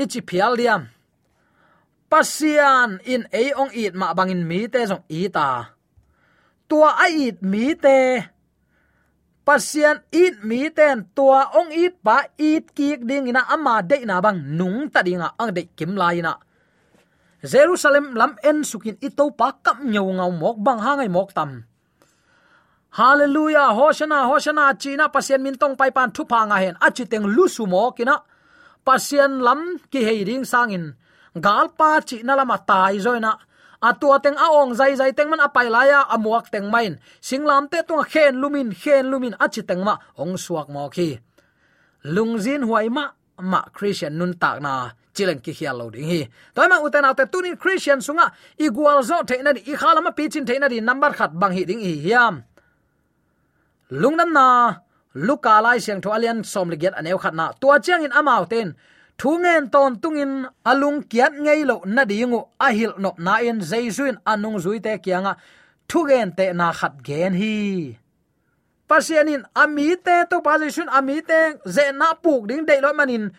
ichi 0.02 0.20
phial 0.28 0.54
liam 0.60 0.82
pasian 2.13 3.01
in 3.10 3.25
ei 3.34 3.58
ong 3.58 3.74
it 3.74 3.98
ma 3.98 4.13
bangin 4.13 4.46
mi 4.46 4.70
te 4.70 4.86
jong 4.86 5.01
i 5.10 5.25
ta. 5.34 5.74
Tua 6.70 6.93
ai 7.01 7.34
it 7.34 7.41
mi 7.41 7.74
te. 7.74 8.22
Pasian 9.41 9.98
it 10.13 10.46
mi 10.46 10.70
ten 10.70 11.10
tua 11.17 11.50
ong 11.58 11.74
it 11.74 11.98
pa 12.05 12.29
it 12.38 12.70
kik 12.77 13.01
ding 13.10 13.25
ina 13.34 13.50
ama 13.50 13.82
de 13.82 14.05
na 14.05 14.22
bang 14.22 14.38
nung 14.38 14.93
ta 14.93 15.01
dinga 15.01 15.34
ang 15.41 15.50
de 15.58 15.65
kim 15.74 15.98
lai 15.98 16.22
na 16.22 16.38
jerusalem 17.41 18.13
lam 18.13 18.38
en 18.46 18.62
sukin 18.63 18.96
ito 19.01 19.25
pa 19.34 19.58
kam 19.65 19.89
nyau 19.89 20.08
ngau 20.13 20.32
mok 20.32 20.58
bang 20.62 20.79
hangai 20.86 21.10
mok 21.10 21.34
tam. 21.34 21.65
Hallelujah, 22.93 23.74
hoshana 23.74 24.29
hoshana, 24.29 24.77
china, 24.77 25.10
pasian 25.10 25.41
min 25.41 25.58
tong 25.58 25.74
pai 25.74 25.89
pan 25.89 26.13
thu 26.13 26.29
pa 26.29 26.46
nga 26.46 26.62
hen. 26.62 26.77
Achi 26.77 27.10
teng 27.10 27.25
lu 27.25 27.50
su 27.50 27.65
mo 27.65 27.89
kina 27.98 28.22
pasian 28.86 29.41
lam 29.41 29.82
ki 29.89 30.00
hei 30.05 30.22
ding 30.22 30.46
sangin 30.46 30.93
galpa 31.36 32.02
chi 32.06 32.22
na 32.24 32.36
lama 32.36 32.58
tai 32.58 32.98
zoina 33.00 33.38
atua 33.84 34.20
teng 34.24 34.40
a 34.40 34.48
ong 34.63 34.74
zai 34.80 34.96
zai 34.96 35.12
teng 35.12 35.30
man 35.30 35.44
apai 35.44 35.68
laya 35.68 36.08
amuak 36.08 36.48
teng 36.48 36.72
main. 36.72 36.96
Singlam 37.20 37.68
te 37.68 37.84
tung 37.84 38.04
khen 38.04 38.40
lumin 38.40 38.72
khen 38.72 39.12
lumin 39.12 39.36
achi 39.40 39.62
teng 39.62 39.84
ma, 39.84 40.00
ong 40.16 40.40
suak 40.40 40.72
mo 40.72 40.88
khi. 40.88 41.20
Lungzin 42.08 42.63
huai 42.63 42.88
ma 42.88 43.12
ma 43.40 43.62
christian 43.75 44.16
nun 44.18 44.34
tak 44.40 44.62
na 44.62 44.96
chilen 45.13 45.40
ki 45.44 45.52
hial 45.52 45.75
lo 45.78 45.90
ding 45.92 46.08
hi. 46.08 46.22
Toy 46.56 46.68
ma 46.72 46.80
uten 46.80 47.04
autte 47.04 47.28
tunin 47.28 47.60
christian 47.60 48.00
sunga 48.00 48.32
igual 48.56 49.04
zo 49.04 49.24
the 49.28 49.44
na 49.44 49.52
i 49.52 49.74
khala 49.75 50.00
ma 50.02 50.12
pi 50.12 50.30
chin 50.32 50.46
the 50.46 50.56
na 50.60 50.68
di, 50.72 50.80
number 50.80 51.12
khat 51.12 51.36
bang 51.36 51.52
hi 51.52 51.63
ding 51.68 51.82
hi 51.84 51.94
hiam. 52.08 52.44
Lungnam 53.92 54.32
na, 54.34 54.80
luka 55.13 55.62
lai 55.62 55.78
siang 55.78 56.02
tho 56.02 56.10
alian 56.10 56.44
som 56.44 56.70
le 56.70 56.78
get 56.80 56.94
anew 56.96 57.18
khat 57.20 57.36
na. 57.36 57.52
Tua 57.60 57.80
chiang 57.80 58.04
in 58.04 58.12
amau 58.12 58.48
ten 58.50 58.75
thu 59.24 59.39
ngen 59.39 59.72
ton 59.72 59.96
tungin 60.03 60.44
alung 60.68 61.00
kiat 61.07 61.31
ngei 61.31 61.64
lo 61.64 61.79
na 61.88 62.03
dingu, 62.03 62.44
a 62.59 62.68
hil 62.75 62.92
nop 63.00 63.16
na 63.25 63.40
in 63.40 63.64
zaizuin 63.64 64.20
anung 64.27 64.59
zui 64.59 64.83
te 64.83 65.00
kianga 65.00 65.40
thu 65.88 66.00
gen 66.09 66.36
te 66.38 66.51
na 66.51 66.68
khat 66.75 66.94
gen 67.07 67.31
hi. 67.31 67.55
Pasianin 68.88 69.48
ami 69.55 69.96
te 69.96 70.16
to 70.29 70.44
pa 70.44 70.59
jaisun 70.59 70.92
ami 70.92 71.24
te 71.29 71.40
ze 71.75 71.86
na 71.96 72.20
puk 72.24 72.51
ding 72.51 72.68
dei 72.68 72.83
lo 72.83 72.92
manin 73.00 73.31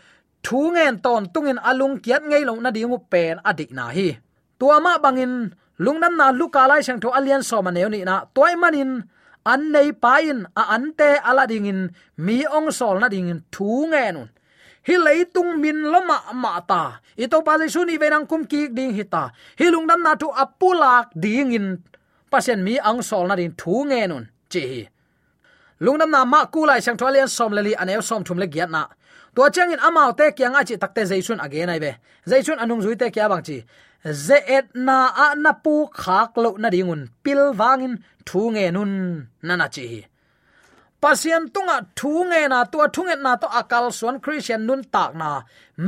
thu 0.45 0.73
ngen 0.73 1.05
ton 1.05 1.23
tungin 1.35 1.61
alung 1.61 2.01
kiat 2.05 2.23
ngei 2.31 2.45
lo 2.49 2.57
na 2.65 2.71
dingu 2.73 2.99
pen 3.13 3.37
adik 3.45 3.71
na 3.77 3.85
hi. 3.97 4.17
Tua 4.59 4.81
ma 4.81 4.97
bangin 5.05 5.53
lungnam 5.85 6.17
na 6.17 6.33
luka 6.33 6.65
lai 6.71 6.81
sang 6.81 7.01
tho 7.03 7.13
alian 7.19 7.43
so 7.45 7.61
ma 7.61 7.71
neu 7.71 7.89
ni 7.93 8.01
na, 8.09 8.25
toy 8.37 8.57
manin, 8.57 9.05
an 9.53 9.61
nei 9.75 9.93
pain 9.93 10.49
a 10.57 10.63
ante 10.77 11.11
ala 11.29 11.45
dingin, 11.45 11.93
mi 12.25 12.37
ong 12.57 12.73
sol 12.73 12.97
na 13.01 13.09
dingin 13.13 13.45
thu 13.53 13.69
ngen 13.93 14.17
un 14.23 14.29
hi 14.87 14.95
leitung 15.07 15.61
min 15.61 15.79
lama 15.93 16.19
ma 16.33 16.61
ta. 16.61 17.01
Ito 17.17 17.43
pa 17.47 17.57
le 17.61 17.67
suni 17.69 17.99
venang 18.03 18.27
kum 18.31 18.45
ki 18.45 18.69
ding 18.77 18.93
hita. 18.97 19.25
Hi 19.59 19.67
lungdam 19.73 20.01
na 20.03 20.15
tu 20.15 20.29
apulak 20.29 21.13
ding 21.17 21.53
in. 21.53 21.67
Pasien 22.31 22.61
mi 22.67 22.79
ang 22.79 23.03
sol 23.03 23.27
na 23.29 23.35
din 23.37 23.53
thu 23.61 23.85
nge 23.89 24.01
nun. 24.11 24.25
Chi 24.53 24.63
hi. 24.71 24.83
Lungnam 25.85 26.11
na 26.11 26.25
ma 26.25 26.47
ku 26.47 26.67
lai 26.67 26.81
sang 26.81 26.97
tholian 26.97 27.29
som 27.29 27.53
leli 27.53 27.75
anew 27.75 28.01
som 28.01 28.23
thum 28.25 28.39
le 28.39 28.47
giat 28.47 28.71
na. 28.71 28.87
To 29.35 29.51
chang 29.51 29.73
in 29.75 29.79
amau 29.79 30.11
te 30.19 30.31
kyang 30.31 30.55
a 30.55 30.63
chi 30.69 30.77
takte 30.83 31.03
zaisun 31.11 31.43
again 31.45 31.71
ai 31.73 31.81
be 31.85 31.93
zaisun 32.31 32.59
anung 32.63 32.83
zui 32.85 32.97
te 32.97 33.11
kya 33.15 33.29
bang 33.29 33.43
chi. 33.43 33.59
Ze 34.27 34.39
et 34.57 34.67
na 34.75 34.99
a 35.25 35.35
na 35.35 35.53
pu 35.65 35.75
khak 36.03 36.37
lo 36.37 36.51
na 36.63 36.69
dingun 36.75 37.03
pil 37.25 37.43
wangin 37.61 37.95
thu 38.25 38.41
nge 38.55 38.71
nun. 38.77 38.93
Nana 39.43 39.67
chi 39.75 39.85
hi 39.93 40.01
pasien 41.05 41.45
tunga 41.55 41.77
thu 41.99 42.11
nge 42.31 42.41
na 42.53 42.59
to 42.73 42.79
thu 42.95 43.03
nge 43.09 43.17
na 43.25 43.33
to 43.43 43.47
akal 43.61 43.87
suan 43.99 44.17
christian 44.25 44.61
nun 44.69 44.83
tak 44.95 45.11
na, 45.21 45.31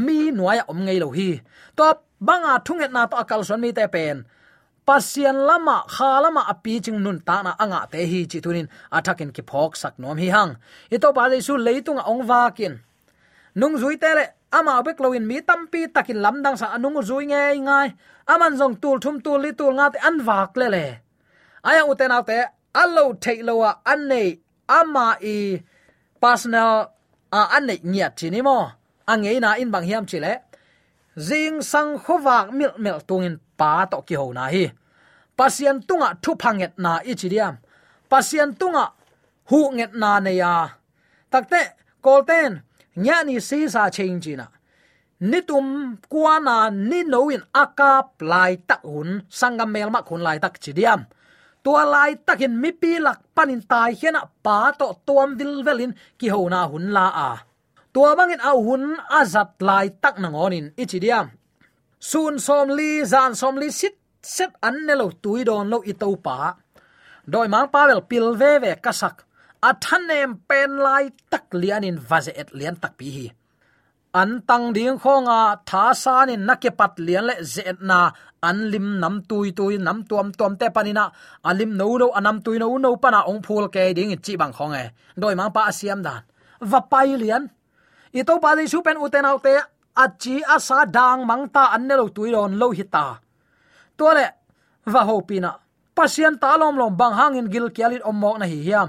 mi 0.05 0.19
nuaya 0.39 0.65
om 0.73 0.79
ngei 0.87 0.99
lo 1.03 1.09
hi. 1.19 1.31
To 1.77 1.85
banga 2.27 2.55
thu 2.67 2.73
nge 2.79 2.89
na 2.97 3.03
to 3.11 3.17
akal 3.23 3.41
suan 3.49 3.61
mi 3.65 3.71
te 3.79 3.85
pen. 3.95 4.17
Pasien 4.87 5.37
lama, 5.49 5.77
kha 5.95 6.11
lama 6.25 6.43
api 6.53 6.75
ching 6.85 7.01
nun 7.05 7.19
ta 7.29 7.37
na 7.47 7.53
anga 7.63 7.81
te 7.93 8.01
hi 8.11 8.21
chi 8.31 8.39
tunin. 8.45 8.69
Athakin 8.97 9.31
ki 9.37 9.43
phok 9.51 9.73
sak 9.83 9.95
nom 10.03 10.17
hi 10.23 10.29
hang. 10.37 10.53
Ito 10.95 11.09
ba 11.17 11.25
le 11.31 11.39
su 11.47 11.55
leitung 11.67 12.01
ong 12.11 12.23
wa 12.31 12.43
kin. 12.57 12.75
Nung 13.59 13.77
zui 13.81 13.97
te 14.03 14.11
le, 14.19 14.25
ama 14.59 14.73
bek 14.87 14.99
loin 15.05 15.25
mi 15.31 15.39
tampi 15.49 15.81
takin 15.95 16.21
lamdang 16.25 16.57
sa 16.61 16.67
anung 16.77 17.01
zui 17.09 17.25
nge 17.33 17.43
ngai. 17.67 17.89
Aman 18.33 18.53
zong 18.61 18.75
tul 18.83 18.99
thum 19.03 19.17
tul 19.25 19.41
li 19.45 19.51
tul 19.59 19.73
nga 19.79 19.87
te 19.95 19.99
an 20.09 20.17
wak 20.29 20.53
le 20.61 20.67
le. 20.75 20.87
Aya 21.69 21.83
uten 21.91 22.15
autte 22.17 22.39
allo 22.83 23.05
theilowa 23.23 23.71
an 23.93 24.01
nei 24.11 24.29
ama 24.69 25.17
i 25.21 25.59
personal 26.21 26.89
à, 27.31 27.41
a 27.41 27.57
ane 27.57 27.67
nei 27.83 28.01
chỉ 28.01 28.15
chini 28.17 28.43
mo. 28.43 28.71
Ấy 29.07 29.41
na 29.41 29.53
in 29.53 29.71
bang 29.71 29.85
hiam 29.85 30.07
chile 30.07 30.41
zing 31.17 31.63
sang 31.63 31.99
khowak 31.99 32.53
mil 32.53 32.71
mel 32.79 32.99
tungin 33.09 33.37
pa 33.57 33.85
to 33.91 34.01
ki 34.07 34.15
ho 34.15 34.33
na 34.33 34.47
hi. 34.47 34.71
Pasien 35.37 35.81
tunga 35.89 36.15
thu 36.23 36.35
phanget 36.39 36.73
na 36.77 36.99
ichidiam 37.05 37.55
pasien 38.11 38.53
tunga 38.55 38.87
hu 39.45 39.71
nget 39.71 39.95
na 39.95 40.21
ne 40.21 40.33
ya 40.37 40.69
takte 41.31 41.61
kolten 42.03 42.61
nya 42.97 43.25
ni 43.25 43.41
si 43.41 43.69
sa 43.69 43.91
change 43.91 44.37
na. 44.37 44.47
Nitum 45.21 45.97
kwana 46.11 46.71
ni 46.71 47.05
noin 47.05 47.43
akap 47.55 48.19
plai 48.19 48.57
tak 48.69 48.83
hun 48.83 49.23
sangam 49.31 49.71
mel 49.73 49.91
ma 49.91 50.01
khun 50.03 50.23
lai 50.23 50.39
tak 50.39 50.61
chidiam 50.61 51.01
tua 51.67 51.83
lai 51.83 52.15
takin 52.27 52.55
mi 52.63 52.71
pi 52.81 52.93
lak 53.07 53.19
panin 53.35 53.63
tai 53.71 53.91
hiana 53.99 54.23
pa 54.45 54.71
to 54.79 54.87
tuam 55.07 55.31
vil 55.39 55.67
velin 55.67 55.93
ki 56.19 56.27
ho 56.35 56.41
na 56.53 56.61
hun 56.71 56.87
la 56.97 57.07
a. 57.29 57.31
Tua 57.95 58.11
bangin 58.19 58.45
a 58.51 58.53
hun 58.67 58.85
azat 59.21 59.51
lai 59.69 59.87
tak 60.03 60.15
na 60.23 60.29
ngonin 60.31 60.67
ichidiam 60.83 61.27
sun 62.11 62.35
som 62.47 62.69
li, 62.79 62.91
zan 63.13 63.33
som 63.41 63.55
li, 63.63 63.69
sit, 63.81 63.97
set 64.35 64.53
an 64.67 64.77
ne 64.87 64.95
lo 65.01 65.07
tui 65.23 65.43
don 65.49 65.67
lo 65.73 65.79
itau 65.91 66.15
pa. 66.27 66.37
Doi 67.33 67.49
mang 67.53 67.69
pa 67.73 67.81
vel 67.89 68.03
pil 68.11 68.27
ve 68.41 68.53
ve 68.63 68.73
kasak 68.85 69.17
a 69.69 69.71
than 69.83 70.11
em 70.21 70.33
pen 70.49 70.71
lai 70.87 71.05
tak 71.31 71.47
lianin 71.61 71.99
vaze 72.09 72.33
et 72.41 72.51
lian 72.59 72.77
tak 72.83 72.95
pi 72.99 73.09
hi. 73.17 73.27
An 74.21 74.31
tang 74.49 74.67
ding 74.77 74.99
khonga 75.03 75.41
tha 75.69 75.85
sanin 76.03 76.47
nakepat 76.49 76.95
lian 77.07 77.25
le 77.29 77.35
zetna 77.55 78.01
na 78.47 78.51
an 78.51 78.71
lim 78.71 79.01
nam 79.01 79.23
tui 79.29 79.53
tui 79.53 79.79
nam 79.79 80.05
tuam 80.09 80.33
tuam 80.33 80.57
te 80.57 80.67
panina 80.71 81.11
alim 81.45 81.77
no 81.77 81.99
no 81.99 82.11
anam 82.19 82.41
tui 82.43 82.59
no 82.59 82.79
no 82.79 82.97
pana 82.97 83.21
ong 83.27 83.43
phul 83.43 83.69
ke 83.69 83.95
ding 83.95 84.17
chi 84.25 84.37
bang 84.37 84.53
khong 84.53 84.75
e. 84.75 84.91
Doi 85.17 85.35
mang 85.35 85.53
pa 85.53 85.71
siam 85.73 86.03
dan. 86.03 86.23
Va 86.61 86.81
pai 86.81 87.17
lian. 87.17 87.49
I 88.13 88.23
to 88.23 88.39
pa 88.39 88.55
dei 88.55 88.67
su 88.67 88.83
pen 88.83 88.97
uten 88.97 89.25
autte 89.25 89.55
achi 89.95 90.43
asa 90.55 90.87
dang 90.87 91.27
mang 91.27 91.49
ta 91.49 91.65
an 91.75 91.87
ne 91.89 91.95
lo 91.97 92.09
tui 92.09 92.31
ron 92.33 92.59
lo 92.59 92.71
hita 92.71 93.19
to 93.97 94.07
le, 94.17 94.27
va 94.93 95.01
ho 95.09 95.21
pina 95.29 95.51
pasian 95.97 96.35
ta 96.43 96.57
lom 96.57 96.77
lom 96.81 96.97
bang 97.01 97.15
hangin 97.19 97.51
gil 97.53 97.67
kyalit 97.77 98.03
omok 98.11 98.39
na 98.39 98.47
hi 98.47 98.59
hiam. 98.67 98.89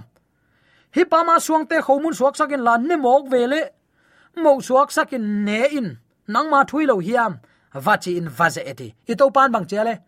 Hi 0.96 1.04
pa 1.12 1.24
ma 1.24 1.40
suang 1.40 1.66
te 1.70 1.78
khomun 1.86 2.14
suak 2.20 2.36
sakin 2.40 2.62
lan 2.68 2.82
ne 2.88 2.96
mok 2.96 3.24
vele 3.32 3.62
mo 4.44 4.52
suak 4.68 4.90
sakin 4.92 5.24
ne 5.46 5.62
in. 5.80 5.88
Nang 6.34 6.48
ma 6.52 6.60
thui 6.70 6.86
lo 6.86 6.96
hiam 7.08 7.34
vachi 7.74 8.18
in 8.18 8.30
vaze 8.30 8.62
eti. 8.66 8.94
Ito 9.08 9.30
pan 9.32 9.52
bang 9.52 9.66
chele 9.66 10.00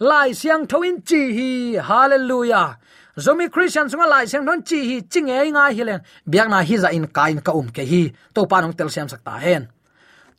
lai 0.00 0.32
siang 0.32 0.66
thoin 0.66 1.02
chi 1.02 1.20
hi. 1.36 1.78
Hallelujah. 1.78 2.78
Zomi 3.16 3.50
christian 3.50 3.86
sunga 3.88 4.08
lai 4.08 4.26
siang 4.26 4.44
non 4.44 4.62
chi 4.62 4.78
hi. 4.88 4.96
Ching 5.08 5.28
e 5.28 5.50
nga 5.50 5.70
hilen 5.70 6.00
biak 6.26 6.48
na 6.48 6.62
hi 6.62 6.76
za 6.76 6.88
in 6.88 7.06
kain 7.06 7.40
ka 7.40 7.52
um 7.52 7.68
ke 7.68 7.84
hi. 7.86 8.12
To 8.34 8.46
panong 8.46 8.76
tel 8.76 8.88
siam 8.88 9.08
sakta 9.08 9.38
hen. 9.38 9.68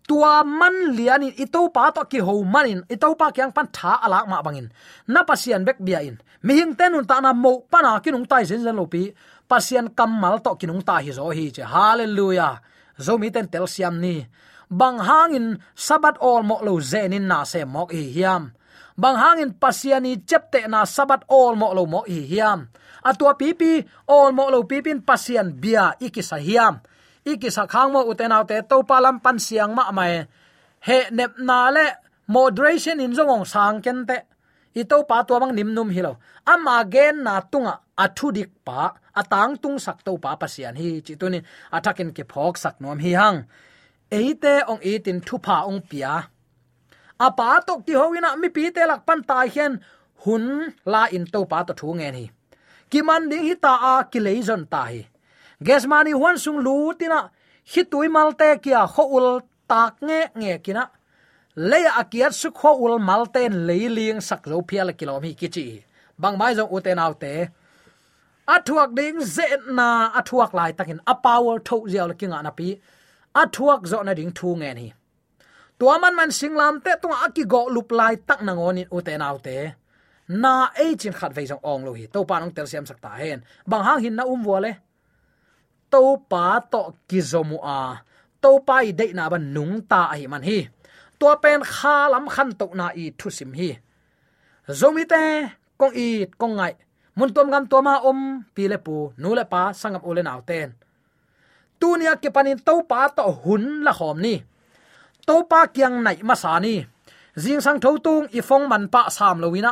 Tua 0.07 0.43
man 0.43 0.93
lianin 0.97 1.33
ito 1.33 1.69
pa 1.73 1.89
to 1.89 2.05
ki 2.05 2.19
ho 2.19 2.43
manin 2.43 2.85
ito 2.89 3.15
pa 3.15 3.31
kyang 3.31 3.51
pan 3.55 3.67
tha 3.73 4.05
ala 4.05 4.25
ma 4.29 4.41
bangin 4.45 4.69
na 5.07 5.23
pasian 5.23 5.65
bek 5.65 5.81
bia 5.81 5.99
in. 6.01 6.21
Mi 6.43 6.53
hing 6.59 6.75
tenun 6.77 7.07
ta 7.09 7.19
na 7.19 7.33
mo 7.33 7.65
pana 7.71 7.99
kinung 8.03 8.27
tai 8.29 8.45
zen 8.45 8.61
zen 8.61 8.75
lopi 8.75 9.09
pasian 9.49 9.89
kamal 9.97 10.37
to 10.45 10.53
kinung 10.61 10.83
ta 10.85 11.01
hi 11.01 11.11
zo 11.11 11.31
hi 11.31 11.49
che. 11.49 11.63
Hallelujah. 11.63 12.61
Zomi 12.99 13.33
ten 13.33 13.47
tel 13.47 13.65
siam 13.67 13.97
ni 13.99 14.21
bang 14.69 14.97
hangin 14.99 15.59
sabat 15.75 16.17
all 16.21 16.43
mo 16.43 16.61
lo 16.61 16.79
zenin 16.81 17.27
na 17.29 17.43
se 17.43 17.65
mok 17.65 17.91
hi 17.93 18.11
hiam. 18.11 18.53
Bang 18.95 19.17
hangin 19.19 19.51
pasiani 19.55 20.23
chepte 20.23 20.63
na 20.71 20.87
sabat 20.87 21.27
all 21.27 21.55
mo 21.59 21.73
lo 21.75 21.83
mo 21.85 22.01
hi 22.07 22.23
hiam. 22.25 22.71
Atua 23.05 23.37
pipi 23.37 23.83
all 24.07 24.31
mo 24.31 24.49
lo 24.49 24.63
pipin 24.63 25.03
pasian 25.03 25.53
bia 25.53 25.93
ikisa 26.01 26.39
hiam. 26.39 26.81
Ikisa 27.25 27.65
khang 27.67 27.91
mo 27.93 28.05
utena 28.05 28.41
te 28.47 28.61
to 28.65 28.81
palam 28.87 29.19
pan 29.19 29.37
siang 29.37 29.75
ma 29.75 29.91
mai. 29.91 30.25
He 30.85 31.09
nep 31.11 31.37
na 31.41 31.69
le 31.69 31.85
moderation 32.29 33.01
in 33.01 33.13
zongong 33.13 33.45
sang 33.45 33.81
kente 33.81 34.35
ito 34.75 35.07
pa 35.07 35.23
to 35.23 35.39
bang 35.39 35.55
nim 35.55 35.71
num 35.71 35.89
hilo. 35.89 36.19
Ama 36.45 36.83
gen 36.85 37.23
na 37.23 37.39
tunga 37.41 37.79
athu 37.95 38.27
dik 38.35 38.51
pa, 38.67 38.91
atang 39.15 39.55
tung 39.55 39.79
sak 39.79 40.03
to 40.03 40.19
pa 40.19 40.35
pasian 40.35 40.75
hi 40.75 40.99
chitunin 40.99 41.41
athakin 41.71 42.11
ke 42.11 42.27
phok 42.27 42.59
sak 42.59 42.83
nom 42.83 42.99
hi 42.99 43.15
hang 43.15 43.47
eite 44.19 44.53
ong 44.71 44.81
itin 44.93 45.19
thupa 45.27 45.57
ong 45.69 45.81
pia. 45.89 46.13
Apa 47.27 47.47
to 47.67 47.73
ki 47.85 47.93
hoina 47.99 48.29
mi 48.41 48.49
pi 48.55 48.63
te 48.75 48.83
lak 48.91 49.01
pan 49.07 49.19
tai 49.29 49.47
hian 49.53 49.73
hun 50.23 50.45
la 50.91 51.01
in 51.15 51.25
to 51.33 51.39
pa 51.51 51.59
to 51.67 51.73
thu 51.79 51.87
nge 51.99 52.09
ni. 52.15 52.25
Ki 52.91 52.99
man 53.07 53.23
ding 53.29 53.45
hi 53.47 53.55
ta 53.65 53.73
a 53.91 53.95
ki 54.11 54.19
leizon 54.25 54.63
ta 54.73 54.81
hi. 54.91 55.01
Gesmani 55.65 56.11
huan 56.19 56.37
sung 56.43 56.59
lu 56.65 56.75
tina 56.99 57.19
hi 57.71 57.81
tui 57.91 58.07
malte 58.15 58.49
kia 58.63 58.81
kho 58.93 59.03
ul 59.17 59.27
tak 59.71 59.93
nge 60.07 60.21
nge 60.39 60.53
kina 60.65 60.83
le 61.69 61.79
akiat 62.01 62.33
su 62.41 62.49
kho 62.59 62.71
ul 62.83 62.95
malten 63.09 63.53
leiling 63.67 64.19
sak 64.27 64.41
zo 64.51 64.57
hi 65.25 65.31
ki 65.39 65.47
chi 65.55 65.65
bang 66.21 66.35
mai 66.39 66.53
zo 66.57 66.63
uten 66.75 66.99
autte 67.05 67.33
athuak 68.53 68.89
ding 68.97 69.19
ze 69.35 69.45
na 69.77 69.87
athuak 70.19 70.51
lai 70.53 70.71
takin. 70.77 70.99
A 71.11 71.15
power 71.15 71.55
tho 71.67 71.77
zial 71.91 72.11
kinga 72.19 72.39
na 72.43 72.51
pi 72.51 72.67
athuak 73.41 73.81
zo 73.91 73.97
na 74.03 74.13
ding 74.19 74.33
thu 74.37 74.49
nge 74.59 74.71
ni. 74.79 74.87
Tua 75.79 75.95
man 76.01 76.15
man 76.19 76.31
singlam 76.39 76.75
te 76.85 76.91
tung 77.01 77.15
aki 77.25 77.43
go 77.53 77.61
lup 77.75 77.89
lai 77.99 78.15
tak 78.27 78.39
na 78.45 78.51
ngon 78.57 78.81
in 78.81 78.87
uten 78.95 79.25
autte 79.27 79.57
na 80.41 80.53
e 80.83 80.85
chin 81.01 81.15
khat 81.19 81.31
ve 81.35 81.41
jong 81.49 81.63
ong 81.71 81.83
lo 81.87 81.91
hi. 81.97 82.05
To 82.13 82.19
pa 82.29 82.35
nong 82.39 82.53
tel 82.55 82.67
siam 82.71 82.85
sakta 82.89 83.11
hen. 83.21 83.39
Bang 83.69 83.83
hang 83.87 83.99
hin 84.03 84.15
na 84.17 84.23
um 84.33 84.43
wale 84.49 84.71
to 85.91 86.01
pa 86.31 86.45
to 86.71 86.81
kizomu 87.09 87.57
a. 87.77 87.79
To 88.43 88.49
pa 88.67 88.75
i 88.87 88.91
de 88.99 89.05
na 89.17 89.29
ban 89.31 89.45
nung 89.55 89.75
ta 89.91 90.01
hi 90.19 90.25
man 90.31 90.43
hi. 90.49 90.59
Tua 91.19 91.33
pen 91.43 91.61
kha 91.73 91.95
lam 92.13 92.25
khan 92.33 92.49
to 92.59 92.67
na 92.79 92.85
i 93.01 93.05
thu 93.19 93.27
sim 93.37 93.51
hi. 93.59 93.69
Zomi 94.79 95.03
te, 95.05 95.23
kong 95.79 95.93
i, 95.93 96.25
kong 96.41 96.55
ngai. 96.57 96.73
Mun 97.17 97.29
tom 97.35 97.47
gam 97.53 97.65
to 97.71 97.77
ma 97.87 97.93
om, 98.09 98.19
pi 98.55 98.63
le 98.71 98.77
pu, 98.85 98.95
nu 99.21 99.29
le 99.37 99.45
pa 99.45 99.61
sangam 99.79 100.03
ole 100.09 100.21
naw 100.23 100.39
tunia 101.79 102.15
tu 102.19 102.21
nia 102.21 102.21
ke 102.21 102.29
panin 102.35 102.59
to 102.59 102.83
pa 102.89 103.07
to 103.07 103.23
hun 103.43 103.83
la 103.85 103.93
khom 103.93 104.17
ni. 104.25 104.35
To 105.27 105.43
pa 105.49 105.67
kyang 105.67 106.03
nai 106.03 106.17
ma 106.23 106.35
sa 106.35 106.59
ni. 106.59 106.85
Jing 107.35 107.61
sang 107.61 107.79
tho 107.79 107.97
tung 107.97 108.27
i 108.37 108.41
phong 108.41 108.65
man 108.69 108.87
pa 108.93 109.09
sam 109.09 109.39
lowina 109.43 109.71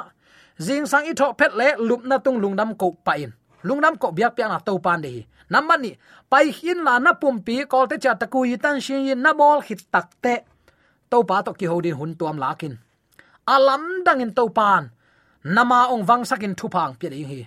jing 0.66 0.86
sang 0.86 1.06
i 1.06 1.13
tho 1.13 1.34
phet 1.39 1.52
le 1.60 1.68
lup 1.88 2.02
na 2.10 2.18
tung 2.18 2.38
lungdam 2.44 2.76
ko 2.76 2.88
pa 3.06 3.13
in. 3.24 3.32
Lungnam 3.63 3.96
ko 3.96 4.12
biak 4.12 4.36
pian 4.36 4.50
na 4.52 4.60
to 4.60 4.80
pan 4.80 5.02
de 5.02 5.24
namman 5.50 5.82
ni, 5.82 5.92
pai 6.30 6.52
hin 6.58 6.84
la 6.84 7.00
na 7.00 7.12
pum 7.13 7.39
pi 7.46 7.63
kol 7.72 7.88
te 7.88 7.96
cha 8.04 8.13
ta 8.13 8.26
ku 8.34 8.44
yi 8.44 8.58
tan 8.58 8.82
shin 8.86 9.06
yin 9.08 9.22
na 9.22 9.32
bol 9.34 9.62
hit 9.62 9.82
tak 9.94 10.08
te. 10.24 10.36
To 11.12 11.24
pa 11.24 11.42
to 11.46 11.52
ki 11.54 11.66
hodin 11.72 11.96
hun 12.00 12.12
tuam 12.20 12.38
lakin 12.38 12.74
alam 13.48 14.04
dang 14.06 14.22
in 14.22 14.32
to 14.34 14.50
pan 14.50 14.92
nama 15.44 15.92
ong 15.92 16.06
wang 16.08 16.24
sakin 16.26 16.56
thu 16.56 16.68
phang 16.72 16.96
pi 17.00 17.10
ding 17.10 17.28
hi. 17.28 17.42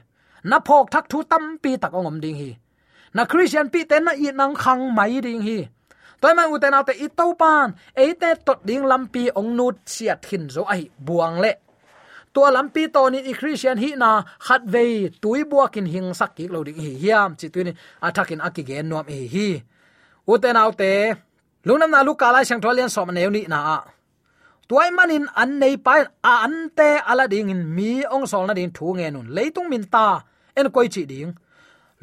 Na 0.45 0.61
phok 0.61 0.91
thak 0.93 1.09
thu 1.09 1.23
tam 1.23 1.59
pi 1.63 1.77
tak 1.77 1.93
ong 1.93 2.07
om 2.07 2.21
ding 2.21 2.37
hi 2.37 2.51
na 3.17 3.23
christian 3.31 3.67
pi 3.73 3.81
ten 3.91 4.05
na 4.07 4.13
i 4.13 4.29
nang 4.41 4.55
khang 4.63 4.83
mai 4.97 5.17
ding 5.25 5.41
hi. 5.49 5.59
Toy 6.21 6.33
man 6.37 6.53
u 6.53 6.57
te 6.63 6.69
na 6.69 6.81
te 6.89 6.93
i 7.05 7.09
to 7.19 7.27
pan 7.41 7.69
e 8.03 8.07
te 8.21 8.31
tot 8.47 8.61
ding 8.69 8.85
lampi 8.91 9.23
ong 9.39 9.51
nut 9.59 9.77
siat 9.95 10.19
thin 10.27 10.45
zo 10.55 10.63
ai 10.75 10.83
buang 11.07 11.37
le. 11.45 11.53
Tua 12.33 12.49
lampi 12.57 12.83
to 12.95 13.03
ni 13.13 13.19
i 13.31 13.33
christian 13.39 13.79
hi 13.83 13.91
na 14.03 14.11
khat 14.47 14.63
ve 14.73 14.85
tui 15.23 15.41
buakin 15.51 15.87
hing 15.93 16.09
sak 16.19 16.31
ki 16.37 16.45
lo 16.53 16.61
ding 16.67 16.81
hi 16.85 16.93
hiam, 17.03 17.31
chi 17.39 17.47
tu 17.55 17.61
ni 17.65 17.73
athakin 18.07 18.41
akige 18.47 18.77
nom 18.91 19.07
e 19.17 19.19
hi. 19.35 19.49
U 20.33 20.35
te 20.43 20.49
na 20.53 20.63
te 20.81 20.93
lungnam 21.67 21.91
na 21.95 22.01
lu 22.07 22.13
kala 22.21 22.45
sang 22.49 22.61
tholian 22.65 22.91
som 22.95 23.09
ne 23.17 23.23
ni 23.37 23.43
na 23.53 23.59
a. 23.77 23.79
Tuai 24.69 24.91
manin 24.97 25.25
an 25.43 25.51
nei 25.63 25.75
pa 25.87 25.95
a 26.31 26.35
an 26.47 26.57
te 26.79 26.89
ala 27.11 27.25
ding 27.33 27.51
in 27.55 27.63
mi 27.77 27.91
ong 28.15 28.27
sol 28.31 28.45
na 28.47 28.55
ding 28.59 28.73
thu 28.77 28.87
nge 28.97 29.09
nun. 29.15 29.27
Leitung 29.37 29.69
min 29.73 29.85
ta, 29.95 30.07
en 30.59 30.69
koi 30.75 30.89
chi 30.95 31.03
ding 31.13 31.33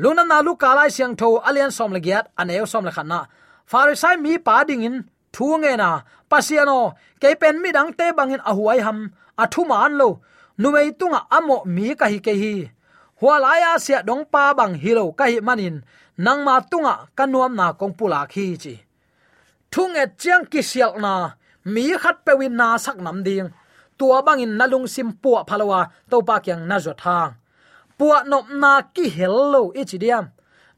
lungnam 0.01 0.27
na 0.31 0.37
lu 0.45 0.53
kala 0.63 0.83
siang 0.95 1.15
tho 1.19 1.29
alian 1.47 1.71
som 1.77 1.91
le 1.95 1.99
giat 2.05 2.25
aneu 2.39 2.65
som 2.71 2.85
le 2.87 2.91
khanna 2.95 3.19
farisai 3.71 4.15
mi 4.23 4.33
pa 4.45 4.55
ding 4.67 4.85
in 4.87 4.97
thu 5.35 5.47
nge 5.61 5.73
na 5.81 5.89
pasiano 6.29 6.79
ke 7.21 7.29
pen 7.41 7.55
mi 7.63 7.69
dang 7.77 7.91
te 7.97 8.05
bangin 8.17 8.45
ahuai 8.51 8.79
ham 8.85 8.99
athu 9.43 9.61
man 9.69 9.93
lo 9.99 10.09
nuwei 10.61 10.89
tunga 10.99 11.19
amo 11.37 11.57
mi 11.75 11.85
ka 11.99 12.05
hi 12.13 12.19
ke 12.25 12.33
hi 12.41 12.55
hualaya 13.19 13.71
sia 13.79 13.99
dong 14.07 14.23
pa 14.33 14.53
bang 14.57 14.75
hilo 14.83 15.05
ka 15.15 15.25
hi 15.31 15.39
manin. 15.47 15.77
Nang 16.17 16.45
ma 16.45 16.61
tunga 16.61 17.09
kanuam 17.17 17.53
na 17.57 17.73
kong 17.79 17.95
pula 17.97 18.21
khi 18.33 18.45
chi 18.63 18.75
thung 19.71 19.95
et 19.95 20.11
chiang 20.21 20.45
ki 20.51 20.61
sial 20.61 20.93
na. 21.01 21.13
Mi 21.73 21.85
khat 22.01 22.17
pe 22.25 22.33
win 22.39 22.55
na 22.59 22.77
sak 22.77 22.97
nam 23.05 23.23
ding. 23.27 23.49
Tua 23.97 24.21
bangin 24.21 24.53
nalung 24.59 24.87
sim 24.93 25.09
pu 25.21 25.31
phalawa 25.49 25.79
to 26.09 26.17
pa 26.27 26.35
kyang 26.45 26.67
na 26.69 26.77
zo 26.85 26.93
thang 26.93 27.31
puwa 28.03 28.23
nop 28.27 28.45
na 28.61 28.71
ki 28.95 29.05
hello 29.17 29.71
ichidiam 29.81 30.25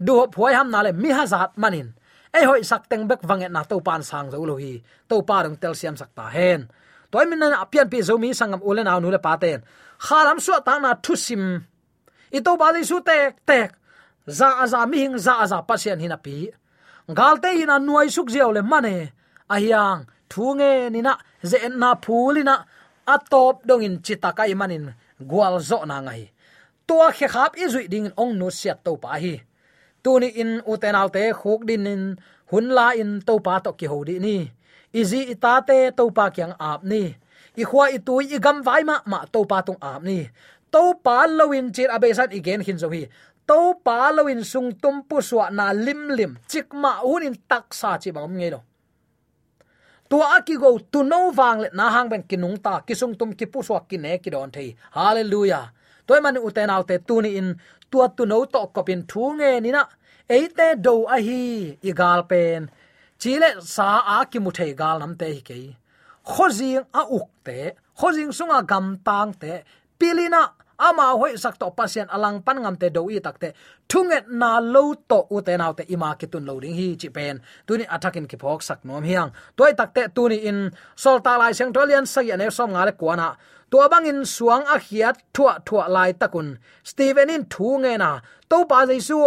du 0.05 0.13
phuai 0.33 0.53
ham 0.57 0.69
na 0.73 0.79
le 0.85 0.91
mi 1.03 1.09
hazat 1.17 1.51
manin. 1.61 1.87
Ai 2.35 2.43
hoi 2.49 2.61
sak 2.69 2.83
teng 2.89 3.03
bek 3.09 3.21
wanget 3.29 3.51
na 3.55 3.61
to 3.69 3.77
pan 3.87 4.01
sang 4.09 4.27
zo 4.31 4.37
lo 4.49 4.55
hi 4.63 4.73
to 5.09 5.15
pa 5.29 5.37
dong 5.43 5.57
tel 5.61 5.73
siam 5.79 5.95
sak 6.01 6.11
ta 6.17 6.25
hen. 6.35 6.61
Toy 7.11 7.25
min 7.29 7.39
na 7.41 7.57
apian 7.63 7.87
pi 7.91 7.97
zomi 8.07 8.29
sangam 8.39 8.61
ulen 8.69 8.91
aw 8.91 8.99
nu 9.01 9.09
le 9.15 9.19
paten. 9.25 9.59
Khalam 10.05 10.37
su 10.45 10.53
ta 10.67 10.73
na 10.83 10.91
thu 11.05 11.13
sim 11.25 11.43
i 12.37 12.39
to 12.45 12.51
ba 12.61 12.67
su 12.89 12.97
tek 13.09 13.33
tek. 13.49 13.69
Za 14.37 14.49
za 14.71 14.79
mi 14.91 14.97
hing 15.03 15.17
za 15.25 15.33
za 15.51 15.57
pasien 15.69 15.99
hina 16.03 16.17
pi. 16.25 16.35
Galte 17.17 17.49
ina 17.61 17.75
nuai 17.87 18.09
suk 18.15 18.27
jiao 18.33 18.51
le 18.57 18.61
mane. 18.71 18.95
Ahyang 19.53 20.01
thu 20.31 20.43
nge 20.57 20.71
ni 20.93 20.99
na 21.07 21.13
ze 21.49 21.57
na 21.81 21.89
phulina. 22.03 22.55
Atop 23.13 23.55
dong 23.67 23.83
in 23.87 23.95
chita 24.05 24.29
kai 24.37 24.53
manin. 24.61 24.85
Gwal 25.29 25.55
zo 25.69 25.79
na 25.89 25.97
ngai 26.05 26.23
tua 26.87 27.07
khe 27.17 27.27
khap 27.33 27.51
i 27.63 27.65
zui 27.73 27.85
ding 27.93 28.09
ong 28.21 28.33
no 28.39 28.47
siat 28.59 28.77
to 28.85 28.93
pa 29.03 29.17
hi. 29.23 29.35
Tuni 30.03 30.29
in 30.41 30.51
uten 30.71 30.95
te 31.15 31.23
khuk 31.39 31.61
din 31.69 31.87
in 31.93 32.03
hun 32.51 32.65
la 32.77 32.87
in 33.01 33.21
to 33.27 33.33
pa 33.45 33.59
to 33.65 33.71
ki 33.79 33.85
ho 33.91 33.97
di 34.07 34.15
ni 34.25 34.37
izi 35.01 35.21
itate 35.33 35.91
to 35.97 36.03
pa 36.17 36.25
kyang 36.35 36.55
ap 36.71 36.81
ni. 36.91 37.03
I 37.61 37.63
khwa 37.69 37.85
i 37.95 37.99
tu 38.07 38.13
i 38.35 38.37
gam 38.45 38.57
vai 38.67 38.83
ma 38.89 38.95
ma 39.11 39.19
to 39.33 39.39
pa 39.51 39.57
tung 39.67 39.81
ap 39.81 40.01
ni. 40.03 40.19
To 40.73 40.81
pa 41.05 41.17
lowin 41.37 41.67
chir 41.75 41.89
abesan 41.95 42.29
igen 42.37 42.61
hin 42.67 42.77
zo 42.77 42.89
hi. 42.95 43.03
To 43.49 43.59
pa 43.85 44.11
lowin 44.17 44.43
sung 44.51 44.69
tum 44.81 44.95
pu 45.09 45.17
suwa 45.29 45.45
na 45.57 45.65
lim 45.85 46.01
lim 46.17 46.31
chik 46.51 46.67
ma 46.73 46.91
un 47.11 47.23
in 47.27 47.35
tak 47.49 47.73
sa 47.79 47.97
chi 48.01 48.09
bang 48.15 48.31
nge 48.37 48.49
tu 48.53 48.61
tua 50.09 50.25
aki 50.37 50.55
go 50.61 50.69
tu 50.91 50.99
no 51.11 51.19
wang 51.37 51.59
le 51.63 51.69
na 51.77 51.85
hang 51.93 52.09
ben 52.11 52.23
kinung 52.29 52.57
ta 52.65 52.73
kisung 52.87 53.15
tum 53.19 53.29
ki 53.39 53.45
pu 53.51 53.59
suwa 53.67 53.79
ki 53.89 53.97
ne 53.97 54.11
ki 54.23 54.29
don 54.33 54.49
thei 54.55 54.69
hallelujah 54.97 55.65
toy 56.07 56.19
man 56.23 56.37
u 56.47 56.49
te 56.57 56.63
nau 56.71 56.81
te 56.89 56.95
tu 57.07 57.15
ni 57.21 57.31
in 57.39 57.49
tua 57.91 58.07
tu 58.17 58.23
no 58.31 58.37
to 58.53 58.61
kopin 58.75 59.01
thu 59.09 59.23
nge 59.37 59.51
ni 59.63 59.71
na. 59.77 59.83
Eite 60.35 60.67
do 60.85 60.95
a 61.15 61.17
hi 61.27 61.77
igal 61.89 62.21
pen 62.29 62.61
chile 63.19 63.49
sa 63.73 63.87
a 64.15 64.17
ki 64.31 64.39
mu 64.43 64.51
thei 64.57 64.73
gal 64.81 64.97
nam 64.99 65.13
te 65.19 65.27
hi 65.35 65.41
ke 65.49 65.57
khozing 66.31 66.85
a 66.99 67.01
uk 67.17 67.29
te 67.45 67.59
khozing 67.99 68.31
sunga 68.37 68.59
gam 68.71 68.85
tang 69.07 69.31
te 69.41 69.53
pilina 69.99 70.41
ama 70.77 71.15
hoi 71.19 71.37
sak 71.37 71.55
to 71.59 71.67
pasien 71.77 72.07
alang 72.15 72.41
pan 72.45 72.57
ngam 72.63 72.75
te 72.81 72.89
do 72.89 73.07
i 73.09 73.19
takte 73.19 73.53
thunget 73.89 74.25
na 74.27 74.59
lo 74.59 74.93
to 75.09 75.19
u 75.31 75.41
te 75.41 75.53
naw 75.57 75.73
te 75.77 75.83
ima 75.87 76.15
ki 76.19 76.27
tun 76.27 76.45
lo 76.45 76.59
ding 76.59 76.75
hi 76.79 76.95
chi 77.01 77.09
pen. 77.09 77.41
Tuni 77.67 77.85
attacking 77.95 78.27
ki 78.27 78.37
phok 78.37 78.61
sak 78.67 78.79
nom 78.85 79.03
hiang. 79.03 79.29
Toy 79.57 79.71
takte 79.79 80.01
tuni 80.15 80.37
in 80.49 80.71
sol 80.95 81.19
ta 81.25 81.37
lai 81.37 81.53
seng 81.53 81.71
tolian 81.75 82.05
sa 82.05 82.21
ya 82.21 82.35
ne 82.35 82.49
som 82.49 82.69
ngale 82.71 82.93
kwana 82.99 83.29
to 83.71 83.77
bang 83.91 84.05
in 84.11 84.19
suang 84.35 84.63
a 84.75 84.77
khiat 84.85 85.15
thua 85.35 85.53
thua 85.67 85.83
lai 85.95 86.11
takun. 86.13 86.47
Steven 86.83 87.29
in 87.29 87.43
thu 87.53 87.67
nge 87.83 87.93
na. 88.03 88.11
To 88.49 88.57
pa 88.69 88.85
jaisu 88.89 89.17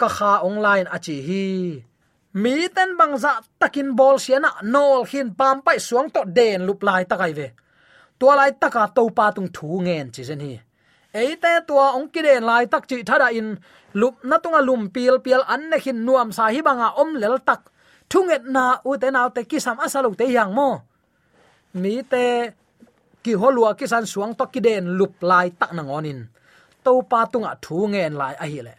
ka 0.00 0.08
kha 0.16 0.32
online 0.48 0.86
achi 0.96 1.16
hi. 1.26 1.44
Mi 2.42 2.68
ten 2.74 2.90
bang 2.98 3.14
za 3.22 3.32
takin 3.60 3.88
bol 3.98 4.16
siana 4.24 4.50
nol 4.62 5.04
hin 5.10 5.28
pam 5.38 5.56
pai 5.66 5.78
suang 5.88 6.08
to 6.14 6.20
den 6.36 6.66
lup 6.66 6.80
lai 6.82 7.04
takai 7.10 7.32
ve. 7.38 7.48
Tua 8.18 8.34
lai 8.40 8.50
taka 8.62 8.82
to 8.96 9.02
pa 9.16 9.26
tung 9.36 9.48
thu 9.56 9.68
ngen 9.86 10.06
chi 10.14 10.22
zen 10.28 10.40
hi 10.46 10.54
eite 11.22 11.52
tua 11.68 11.86
ong 11.96 12.08
kiden 12.14 12.44
lai 12.48 12.64
tak 12.72 12.84
chi 12.88 12.96
thada 13.08 13.28
in. 13.38 13.48
Lup 14.00 14.20
na 14.28 14.36
tunga 14.42 14.60
lum 14.68 14.82
pil 14.94 15.16
pil 15.24 15.42
an 15.54 15.62
ne 15.70 15.78
hin 15.84 15.98
nuam 16.06 16.28
sa 16.36 16.44
hi 16.54 16.60
banga 16.68 16.88
om 17.02 17.10
lel 17.22 17.36
tak. 17.48 17.62
Thunget 18.10 18.44
na 18.54 18.64
u 18.88 18.90
te 19.02 19.08
naw 19.10 19.28
te 19.34 19.40
kisam 19.50 19.76
asalu 19.84 20.10
te 20.20 20.24
yang 20.36 20.52
mo. 20.58 20.70
Mi 21.80 21.94
te 22.12 22.24
ki 23.24 23.32
holua 23.40 23.70
kisan 23.78 24.04
suang 24.12 24.32
to 24.38 24.44
kiden 24.54 24.84
lup 24.98 25.14
lai 25.30 25.48
tak 25.60 25.70
nang 25.76 25.90
onin 25.98 26.20
to 26.84 26.92
pa 27.10 27.20
tunga 27.32 27.52
thu 27.64 27.76
ngen 27.92 28.14
lai 28.20 28.34
a 28.44 28.46
hi 28.52 28.60
le. 28.66 28.74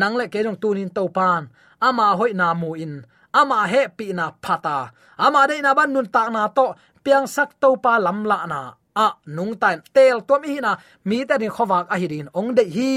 Nang 0.00 0.14
le 0.18 0.24
ke 0.32 0.38
jong 0.46 0.58
tunin 0.62 0.90
to 0.96 1.02
pan 1.16 1.42
ama 1.88 2.06
hoi 2.18 2.32
na 2.40 2.46
mu 2.60 2.70
in. 2.84 2.94
Ama 3.40 3.66
he 3.72 3.82
pi 3.96 4.06
na 4.18 4.30
phata. 4.44 4.78
Ama 5.18 5.40
de 5.50 5.58
na 5.62 5.70
ban 5.74 5.90
nun 5.94 6.06
tak 6.14 6.28
na 6.34 6.42
to. 6.56 6.66
Piang 7.04 7.26
sak 7.34 7.50
to 7.60 7.68
pa 7.84 7.98
lam 7.98 8.24
la 8.30 8.38
na 8.46 8.60
a 8.94 9.06
nung 9.26 9.54
tan 9.58 9.82
tel 9.94 10.22
tom 10.28 10.42
hi 10.42 10.60
na, 10.60 10.76
mi 11.04 11.24
ta 11.28 11.34
din 11.38 11.50
khowak 11.50 11.86
a 11.92 11.96
hi 12.00 12.06
din 12.06 12.28
ong 12.34 12.54
de 12.54 12.64
hi. 12.76 12.92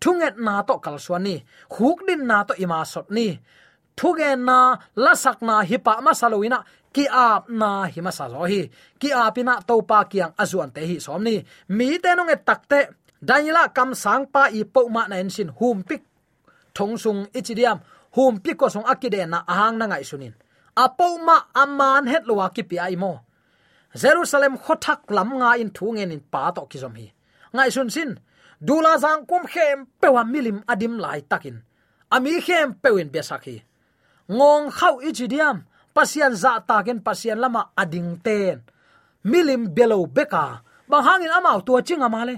Thunget 0.00 0.36
na 0.36 0.62
to 0.68 0.78
kal 0.84 0.98
swani 1.00 1.36
huk 1.74 1.98
din 2.06 2.26
na 2.28 2.44
to 2.44 2.54
ima 2.58 2.84
sot 2.84 3.08
ni. 3.10 3.38
Thuge 3.96 4.36
na, 4.36 4.76
lasak 4.96 5.38
na 5.40 5.62
hipa 5.62 6.02
ma 6.02 6.12
saloina 6.12 6.58
ki 6.94 7.04
ap 7.10 7.50
na 7.50 7.86
hi 7.90 8.00
ma 8.02 8.10
sa 8.10 8.26
hi. 8.28 8.70
Ki 9.00 9.08
apina 9.10 9.62
to 9.66 9.82
pa 9.82 10.04
kiang 10.10 10.34
azuan 10.38 10.70
te 10.74 10.82
hi 10.86 10.96
som 11.02 11.22
ni. 11.22 11.42
Mi 11.76 11.98
te 12.02 12.10
nong 12.14 12.30
e 12.30 12.36
takte 12.38 12.80
daniela 13.22 13.70
kam 13.76 13.94
sang 13.94 14.26
pa 14.30 14.50
i 14.50 14.62
po 14.64 14.88
ma 14.94 15.06
na 15.10 15.16
en 15.22 15.30
sin 15.30 15.50
hum 15.58 15.82
pik 15.88 16.02
thong 16.76 16.94
sung 16.98 17.20
ichidiam 17.38 17.78
hum 18.14 18.38
pik 18.44 18.56
ko 18.58 18.66
song 18.68 18.86
akide 18.92 19.26
na 19.26 19.38
ahang 19.46 19.78
na 19.78 19.86
ngai 19.86 20.04
sunin. 20.06 20.34
Apo 20.74 21.18
ma 21.26 21.38
aman 21.54 22.06
het 22.10 22.26
lo 22.26 22.34
ki 22.54 22.62
pi 22.70 22.76
ai 22.78 22.96
mo 23.02 23.12
jerusalem 24.02 24.54
khothak 24.64 25.00
lam 25.16 25.28
nga 25.40 25.50
in 25.62 25.70
thu 25.76 25.86
ngen 25.94 26.14
in 26.14 26.22
pa 26.32 26.50
to 26.56 26.62
ki 26.70 26.78
hi. 26.78 27.06
Ngai 27.54 27.70
sun 27.74 27.90
sin, 27.90 28.10
dula 28.66 28.92
jang 29.02 29.22
kum 29.30 29.42
khem 29.52 29.78
pewa 30.00 30.22
milim 30.32 30.58
adim 30.72 30.94
lai 31.04 31.20
takin. 31.30 31.56
Ami 32.14 32.40
khem 32.46 32.68
pewin 32.82 33.10
besaki 33.14 33.56
ngong 34.28 34.72
khau 34.72 35.04
ichidiam 35.04 35.68
pasian 35.92 36.32
za 36.32 36.60
taken 36.64 37.04
pasian 37.04 37.38
lama 37.40 37.72
ading 37.76 38.20
ten. 38.24 38.64
Milim 39.24 39.72
belo 39.72 40.04
beka, 40.04 40.60
bang 40.88 41.04
hangin 41.04 41.32
amau 41.32 41.64
tua 41.64 41.80
chinga 41.80 42.08
male 42.12 42.36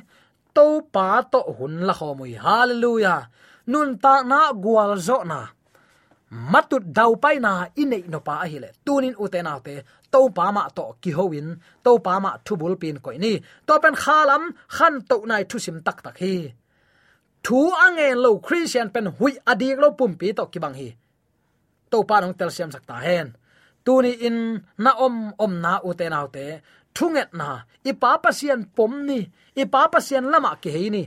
to 0.54 0.86
pa 0.92 1.22
to 1.22 1.40
hun 1.58 1.82
la 1.86 1.94
khomui. 1.94 2.38
Hallelujah. 2.38 3.26
Nun 3.66 3.98
ta 3.98 4.22
na 4.22 4.54
gwal 4.54 4.94
zo 4.98 5.26
na. 5.26 5.55
Matut 6.30 6.82
dau 6.82 7.14
pai 7.22 7.38
na 7.38 7.52
inei 7.82 8.04
no 8.12 8.18
pa 8.26 8.34
ahile 8.44 8.68
tunin 8.84 9.14
uten 9.22 9.46
autte 9.52 9.74
to 10.12 10.20
pa 10.36 10.46
ma 10.56 10.62
to 10.76 10.84
ki 11.02 11.10
hoin 11.18 11.48
to 11.84 11.92
pa 12.06 12.14
ma 12.24 12.30
thubul 12.46 12.74
pin 12.82 12.96
koi 13.04 13.18
ni 13.24 13.32
to 13.66 13.74
pen 13.82 13.94
khalam 14.02 14.42
khan 14.76 14.94
to 15.08 15.16
nai 15.30 15.42
thu 15.50 15.56
sim 15.64 15.78
tak 15.86 15.98
tak 16.04 16.16
hi 16.22 16.34
thu 17.44 17.58
ange 17.84 18.08
lo 18.24 18.30
christian 18.46 18.88
pen 18.94 19.06
hui 19.16 19.32
adik 19.50 19.78
lo 19.82 19.88
pum 19.98 20.12
pi 20.20 20.28
to 20.38 20.44
ki 20.52 20.58
bang 20.64 20.76
hi 20.80 20.88
to 21.90 21.98
pa 22.08 22.16
nong 22.20 22.34
tel 22.38 22.50
siam 22.56 22.70
sakta 22.74 22.96
hen 23.06 23.26
tuni 23.84 24.12
in 24.26 24.38
na 24.84 24.90
om 25.06 25.16
om 25.44 25.52
na 25.64 25.72
uten 25.88 26.16
autte 26.18 26.46
thunget 26.96 27.30
na 27.40 27.48
ipa 27.90 28.10
pasian 28.24 28.60
pom 28.76 28.92
ni 29.08 29.20
ipa 29.62 29.80
pasian 29.92 30.24
lama 30.32 30.50
ki 30.62 30.70
heini 30.76 31.02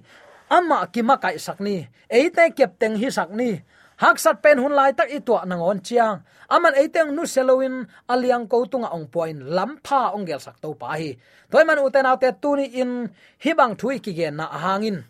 ama 0.57 0.77
ki 0.93 1.01
ma 1.07 1.15
kai 1.23 1.37
sakni 1.45 1.75
eite 2.17 2.43
kep 2.57 2.71
teng 2.81 2.95
hi 3.01 3.09
sakni 3.17 3.51
hak 3.99 4.15
sat 4.15 4.39
pen 4.43 4.57
hun 4.63 4.71
lai 4.71 4.95
tak 4.95 5.11
itwa 5.11 5.43
nang 5.43 5.59
nangon 5.59 5.79
chiang. 5.83 6.23
Aman 6.49 6.73
eiteng 6.79 7.11
nu 7.13 7.27
selowin 7.27 7.85
aliang 8.07 8.47
ko 8.49 8.65
tunga 8.65 8.89
ong 8.95 9.11
point 9.13 9.37
lampha 9.37 10.15
ong 10.15 10.25
gel 10.25 10.41
sak 10.41 10.57
to 10.63 10.73
pa 10.73 10.95
hi. 10.95 11.19
Toy 11.51 11.63
man 11.67 11.83
uten 11.83 12.07
autte 12.07 12.31
tuni 12.41 12.65
in 12.81 13.11
hibang 13.43 13.75
thui 13.75 13.99
ki 13.99 14.11
gen 14.15 14.39
na 14.39 14.47
hangin 14.47 15.03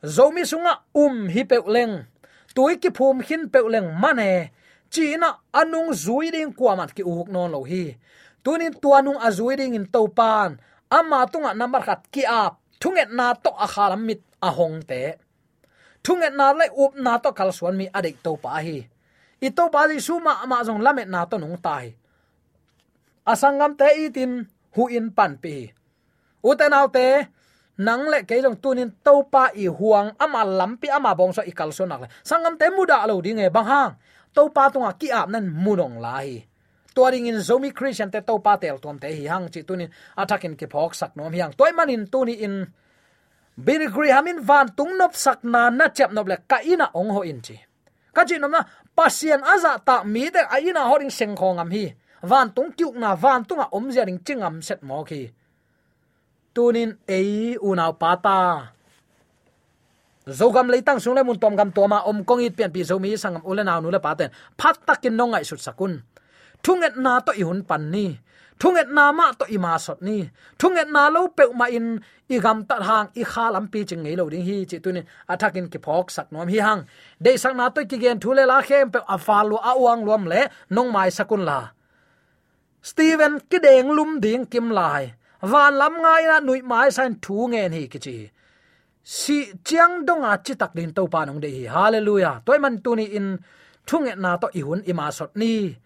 zomi 0.00 0.46
sunga 0.46 0.86
um 0.94 1.28
hi 1.28 1.42
pe 1.44 1.58
leng. 1.66 2.06
Tui 2.54 2.78
ki 2.78 2.90
phum 2.96 3.20
hin 3.20 3.50
pe 3.52 3.60
leng 3.60 3.92
mane 3.98 4.54
china 4.88 5.42
anung 5.52 5.90
zui 5.92 6.30
ding 6.30 6.54
kwamat 6.54 6.94
ki 6.96 7.02
uk 7.02 7.28
non 7.28 7.50
lo 7.50 7.60
hi. 7.66 7.98
Tunin 8.46 8.78
tuanung 8.78 9.18
azui 9.18 9.58
ding 9.58 9.74
in 9.74 9.90
topan 9.90 10.62
ama 10.86 11.26
tunga 11.26 11.50
number 11.50 11.82
khat 11.82 12.06
ki 12.14 12.22
ap. 12.22 12.62
Thunget 12.80 13.10
na 13.10 13.34
to 13.34 13.50
akhalam 13.50 14.06
mit 14.06 14.22
ahong 14.38 14.86
te 14.86 15.25
thunget 16.06 16.38
na 16.38 16.54
le 16.54 16.70
up 16.70 16.94
na 16.94 17.18
to 17.18 17.34
kal 17.34 17.50
suan 17.50 17.74
mi 17.74 17.90
adik 17.90 18.22
to 18.22 18.38
pa 18.38 18.62
hi. 18.62 18.86
I 19.42 19.48
to 19.50 19.64
pa 19.74 19.90
li 19.90 19.98
suma 19.98 20.46
ma 20.46 20.62
jong 20.62 20.78
lamet 20.86 21.10
na 21.10 21.26
to 21.26 21.36
nung 21.42 21.58
tai 21.58 21.98
asangam 23.26 23.74
te 23.74 23.90
tin 24.14 24.46
hu 24.78 24.82
in 24.86 25.10
pan 25.10 25.34
pi 25.42 25.66
u 26.46 26.50
te 26.54 26.66
nang 27.76 28.08
le 28.08 28.24
keilong 28.24 28.56
tunin 28.62 28.94
to 29.04 29.26
pa 29.28 29.52
i 29.52 29.66
huang 29.66 30.14
ama 30.16 30.40
lampi 30.46 30.88
ama 30.88 31.12
bong 31.18 31.34
so 31.36 31.42
ikal 31.42 31.74
so 31.74 31.84
nak 31.84 32.08
sangam 32.24 32.54
te 32.56 32.70
muda 32.70 33.04
lo 33.04 33.20
ding 33.20 33.42
e 33.42 33.50
bang 33.50 33.66
hang. 33.66 33.92
To 34.32 34.48
pa 34.52 34.68
tunga 34.72 34.92
ki 35.00 35.08
ap 35.10 35.28
nan 35.28 35.48
munong 35.48 35.96
lai 36.00 36.44
tuaring 36.96 37.28
in 37.28 37.40
zomi 37.44 37.76
christian 37.76 38.08
te 38.08 38.20
to 38.24 38.40
pa 38.40 38.56
tel 38.56 38.80
tom 38.80 38.96
te 38.96 39.08
hi 39.12 39.28
hang 39.28 39.52
chi 39.52 39.60
tunin 39.68 39.92
atakin 40.16 40.56
ki 40.56 40.66
phok 40.72 40.92
sak 40.96 41.12
nom 41.16 41.32
hiang. 41.32 41.52
Toy 41.52 41.72
manin 41.76 42.08
tuni 42.08 42.40
in 42.40 42.64
bir 43.56 43.88
grihamin 43.88 44.38
van 44.48 44.68
tung 44.76 44.96
nop 44.98 45.16
sak 45.16 45.44
na 45.44 45.70
na 45.70 45.88
chep 45.88 46.12
nop 46.12 46.26
le 46.28 46.36
ka 46.48 46.60
ina 46.62 46.90
ong 46.94 47.10
ho 47.10 47.20
in 47.22 47.40
chi. 47.40 47.56
Ka 48.14 48.24
chi 48.24 48.38
nom 48.38 48.50
na, 48.50 48.64
pasien 48.96 49.40
aza 49.44 49.76
ta 49.84 50.04
mi 50.04 50.30
de 50.30 50.40
a 50.40 50.56
ina 50.60 50.88
horing 50.88 51.10
seng 51.10 51.36
khong 51.36 51.58
am 51.60 51.70
hi. 51.70 51.92
Van 52.22 52.48
tung 52.56 52.72
kyuk 52.72 52.94
na, 52.96 53.14
van 53.14 53.44
tung 53.44 53.60
a 53.60 53.68
om 53.72 53.90
zia 53.92 54.04
ring 54.04 54.20
chingam 54.24 54.62
set 54.64 54.82
mo 54.82 55.04
khi. 55.04 55.28
Tunin 56.54 56.96
ei 57.08 57.56
unau 57.60 57.92
pata 58.00 58.72
zogam 60.26 60.66
leitang 60.72 60.98
sung 60.98 61.14
le 61.14 61.22
mun 61.22 61.38
tom 61.38 61.54
gam 61.56 61.70
toma 61.70 62.02
om 62.02 62.24
kong 62.24 62.42
it 62.42 62.56
pian 62.56 62.72
pi 62.74 62.82
zomi 62.82 63.14
sangam 63.14 63.42
ulenaw 63.46 63.78
nu 63.80 63.90
le 63.94 64.00
paten 64.00 64.30
phat 64.58 64.76
takin 64.86 65.14
nongai 65.14 65.44
sut 65.44 65.60
sakun. 65.60 66.02
Thunget 66.62 66.96
na 66.96 67.20
to 67.20 67.32
i 67.32 67.42
hun 67.42 67.62
pan 67.62 67.90
ni 67.94 68.18
thunget 68.60 68.88
na 68.88 69.12
ma 69.12 69.32
to 69.32 69.44
ima 69.56 69.78
sot 69.78 70.02
ni. 70.02 70.30
Thunget 70.58 70.88
na 70.90 71.08
lo 71.08 71.28
pe 71.28 71.44
ma 71.54 71.66
in, 71.66 72.00
i 72.28 72.38
gam 72.38 72.64
tat 72.68 72.82
hang, 72.88 73.08
i 73.20 73.22
kha 73.24 73.50
lam 73.54 73.68
pi 73.72 73.84
ching 73.88 74.02
ngei 74.04 74.16
lo 74.16 74.28
ding 74.28 74.44
hi 74.48 74.64
chi 74.70 74.78
tunin 74.84 75.06
attacking 75.28 75.68
ki 75.72 75.78
phok 75.78 76.10
sak 76.10 76.32
nom 76.32 76.48
hi 76.48 76.58
hang. 76.66 76.82
De 77.24 77.36
sang 77.36 77.56
na 77.56 77.68
to 77.68 77.84
ki 77.90 77.96
gen 78.02 78.20
thule 78.20 78.44
la 78.46 78.58
khem 78.68 78.90
pe 78.94 79.00
afalu 79.14 79.56
a 79.70 79.72
uang 79.82 80.04
lom 80.08 80.24
le, 80.32 80.40
nong 80.70 80.90
mai 80.92 81.08
sakun 81.16 81.42
la. 81.48 81.58
Steven 82.82 83.34
ki 83.50 83.58
deng 83.58 83.90
lum 83.96 84.20
ding 84.20 84.46
kim 84.52 84.70
lai. 84.70 85.14
Van 85.42 85.74
lam 85.80 85.94
ngai 86.04 86.22
na 86.30 86.36
nui 86.40 86.60
mai 86.62 86.88
san 86.96 87.12
thu 87.24 87.48
nge 87.52 87.62
ni 87.74 87.82
ki 87.92 87.98
chi. 87.98 88.16
Si 89.02 89.36
chiang 89.66 89.94
donga 90.06 90.32
chi 90.44 90.54
tak 90.60 90.72
din 90.76 90.90
to 90.96 91.02
pa 91.06 91.24
nong 91.24 91.40
de 91.44 91.48
hi 91.56 91.62
hallelujah. 91.74 92.42
Toy 92.46 92.58
man 92.58 92.74
tu 92.84 92.90
ni 92.96 93.04
in, 93.18 93.38
thunget 93.88 94.18
na 94.18 94.30
to 94.42 94.48
i 94.58 94.60
hun 94.66 94.80
ima 94.90 95.06
sot 95.12 95.30
ni. 95.40 95.76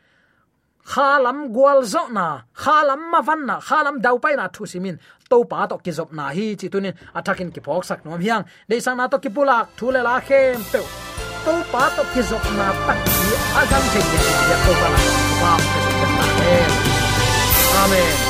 Khalam 0.85 1.53
gwal 1.53 1.83
zo 1.85 2.09
na 2.09 2.27
khalam 2.63 3.01
ma 3.13 3.21
van 3.21 3.47
na 3.47 3.61
khalam 3.61 4.01
dau 4.05 4.19
pai 4.19 4.35
na 4.37 4.49
thu 4.49 4.67
simin 4.67 4.97
to 5.31 5.45
pa 5.51 5.67
to 5.67 5.77
ki 5.85 5.93
zop 5.99 6.11
na 6.13 6.25
hi 6.37 6.47
chi 6.61 6.69
tunin 6.73 6.95
athakin 7.19 7.51
ki 7.55 7.61
phok 7.67 7.85
sak 7.85 8.05
nom 8.05 8.21
hiang 8.21 8.45
de 8.69 8.81
sang 8.81 8.97
na 8.97 9.07
to 9.13 9.19
ki 9.25 9.31
pulak 9.37 9.67
thu 9.79 9.87
le 9.95 10.01
la 10.09 10.17
khem 10.29 10.59
pe 10.73 10.81
to 11.45 11.53
pa 11.73 11.83
to 11.97 12.03
ki 12.13 12.23
zop 12.31 12.45
na 12.59 12.67
tak 12.87 12.99
hi 13.15 13.35
azam 13.61 13.85
che 13.93 14.01
ya 14.51 14.57
to 14.65 14.73
pa 14.81 14.89
la 14.95 15.01
pa 15.41 15.53
amen 17.85 18.30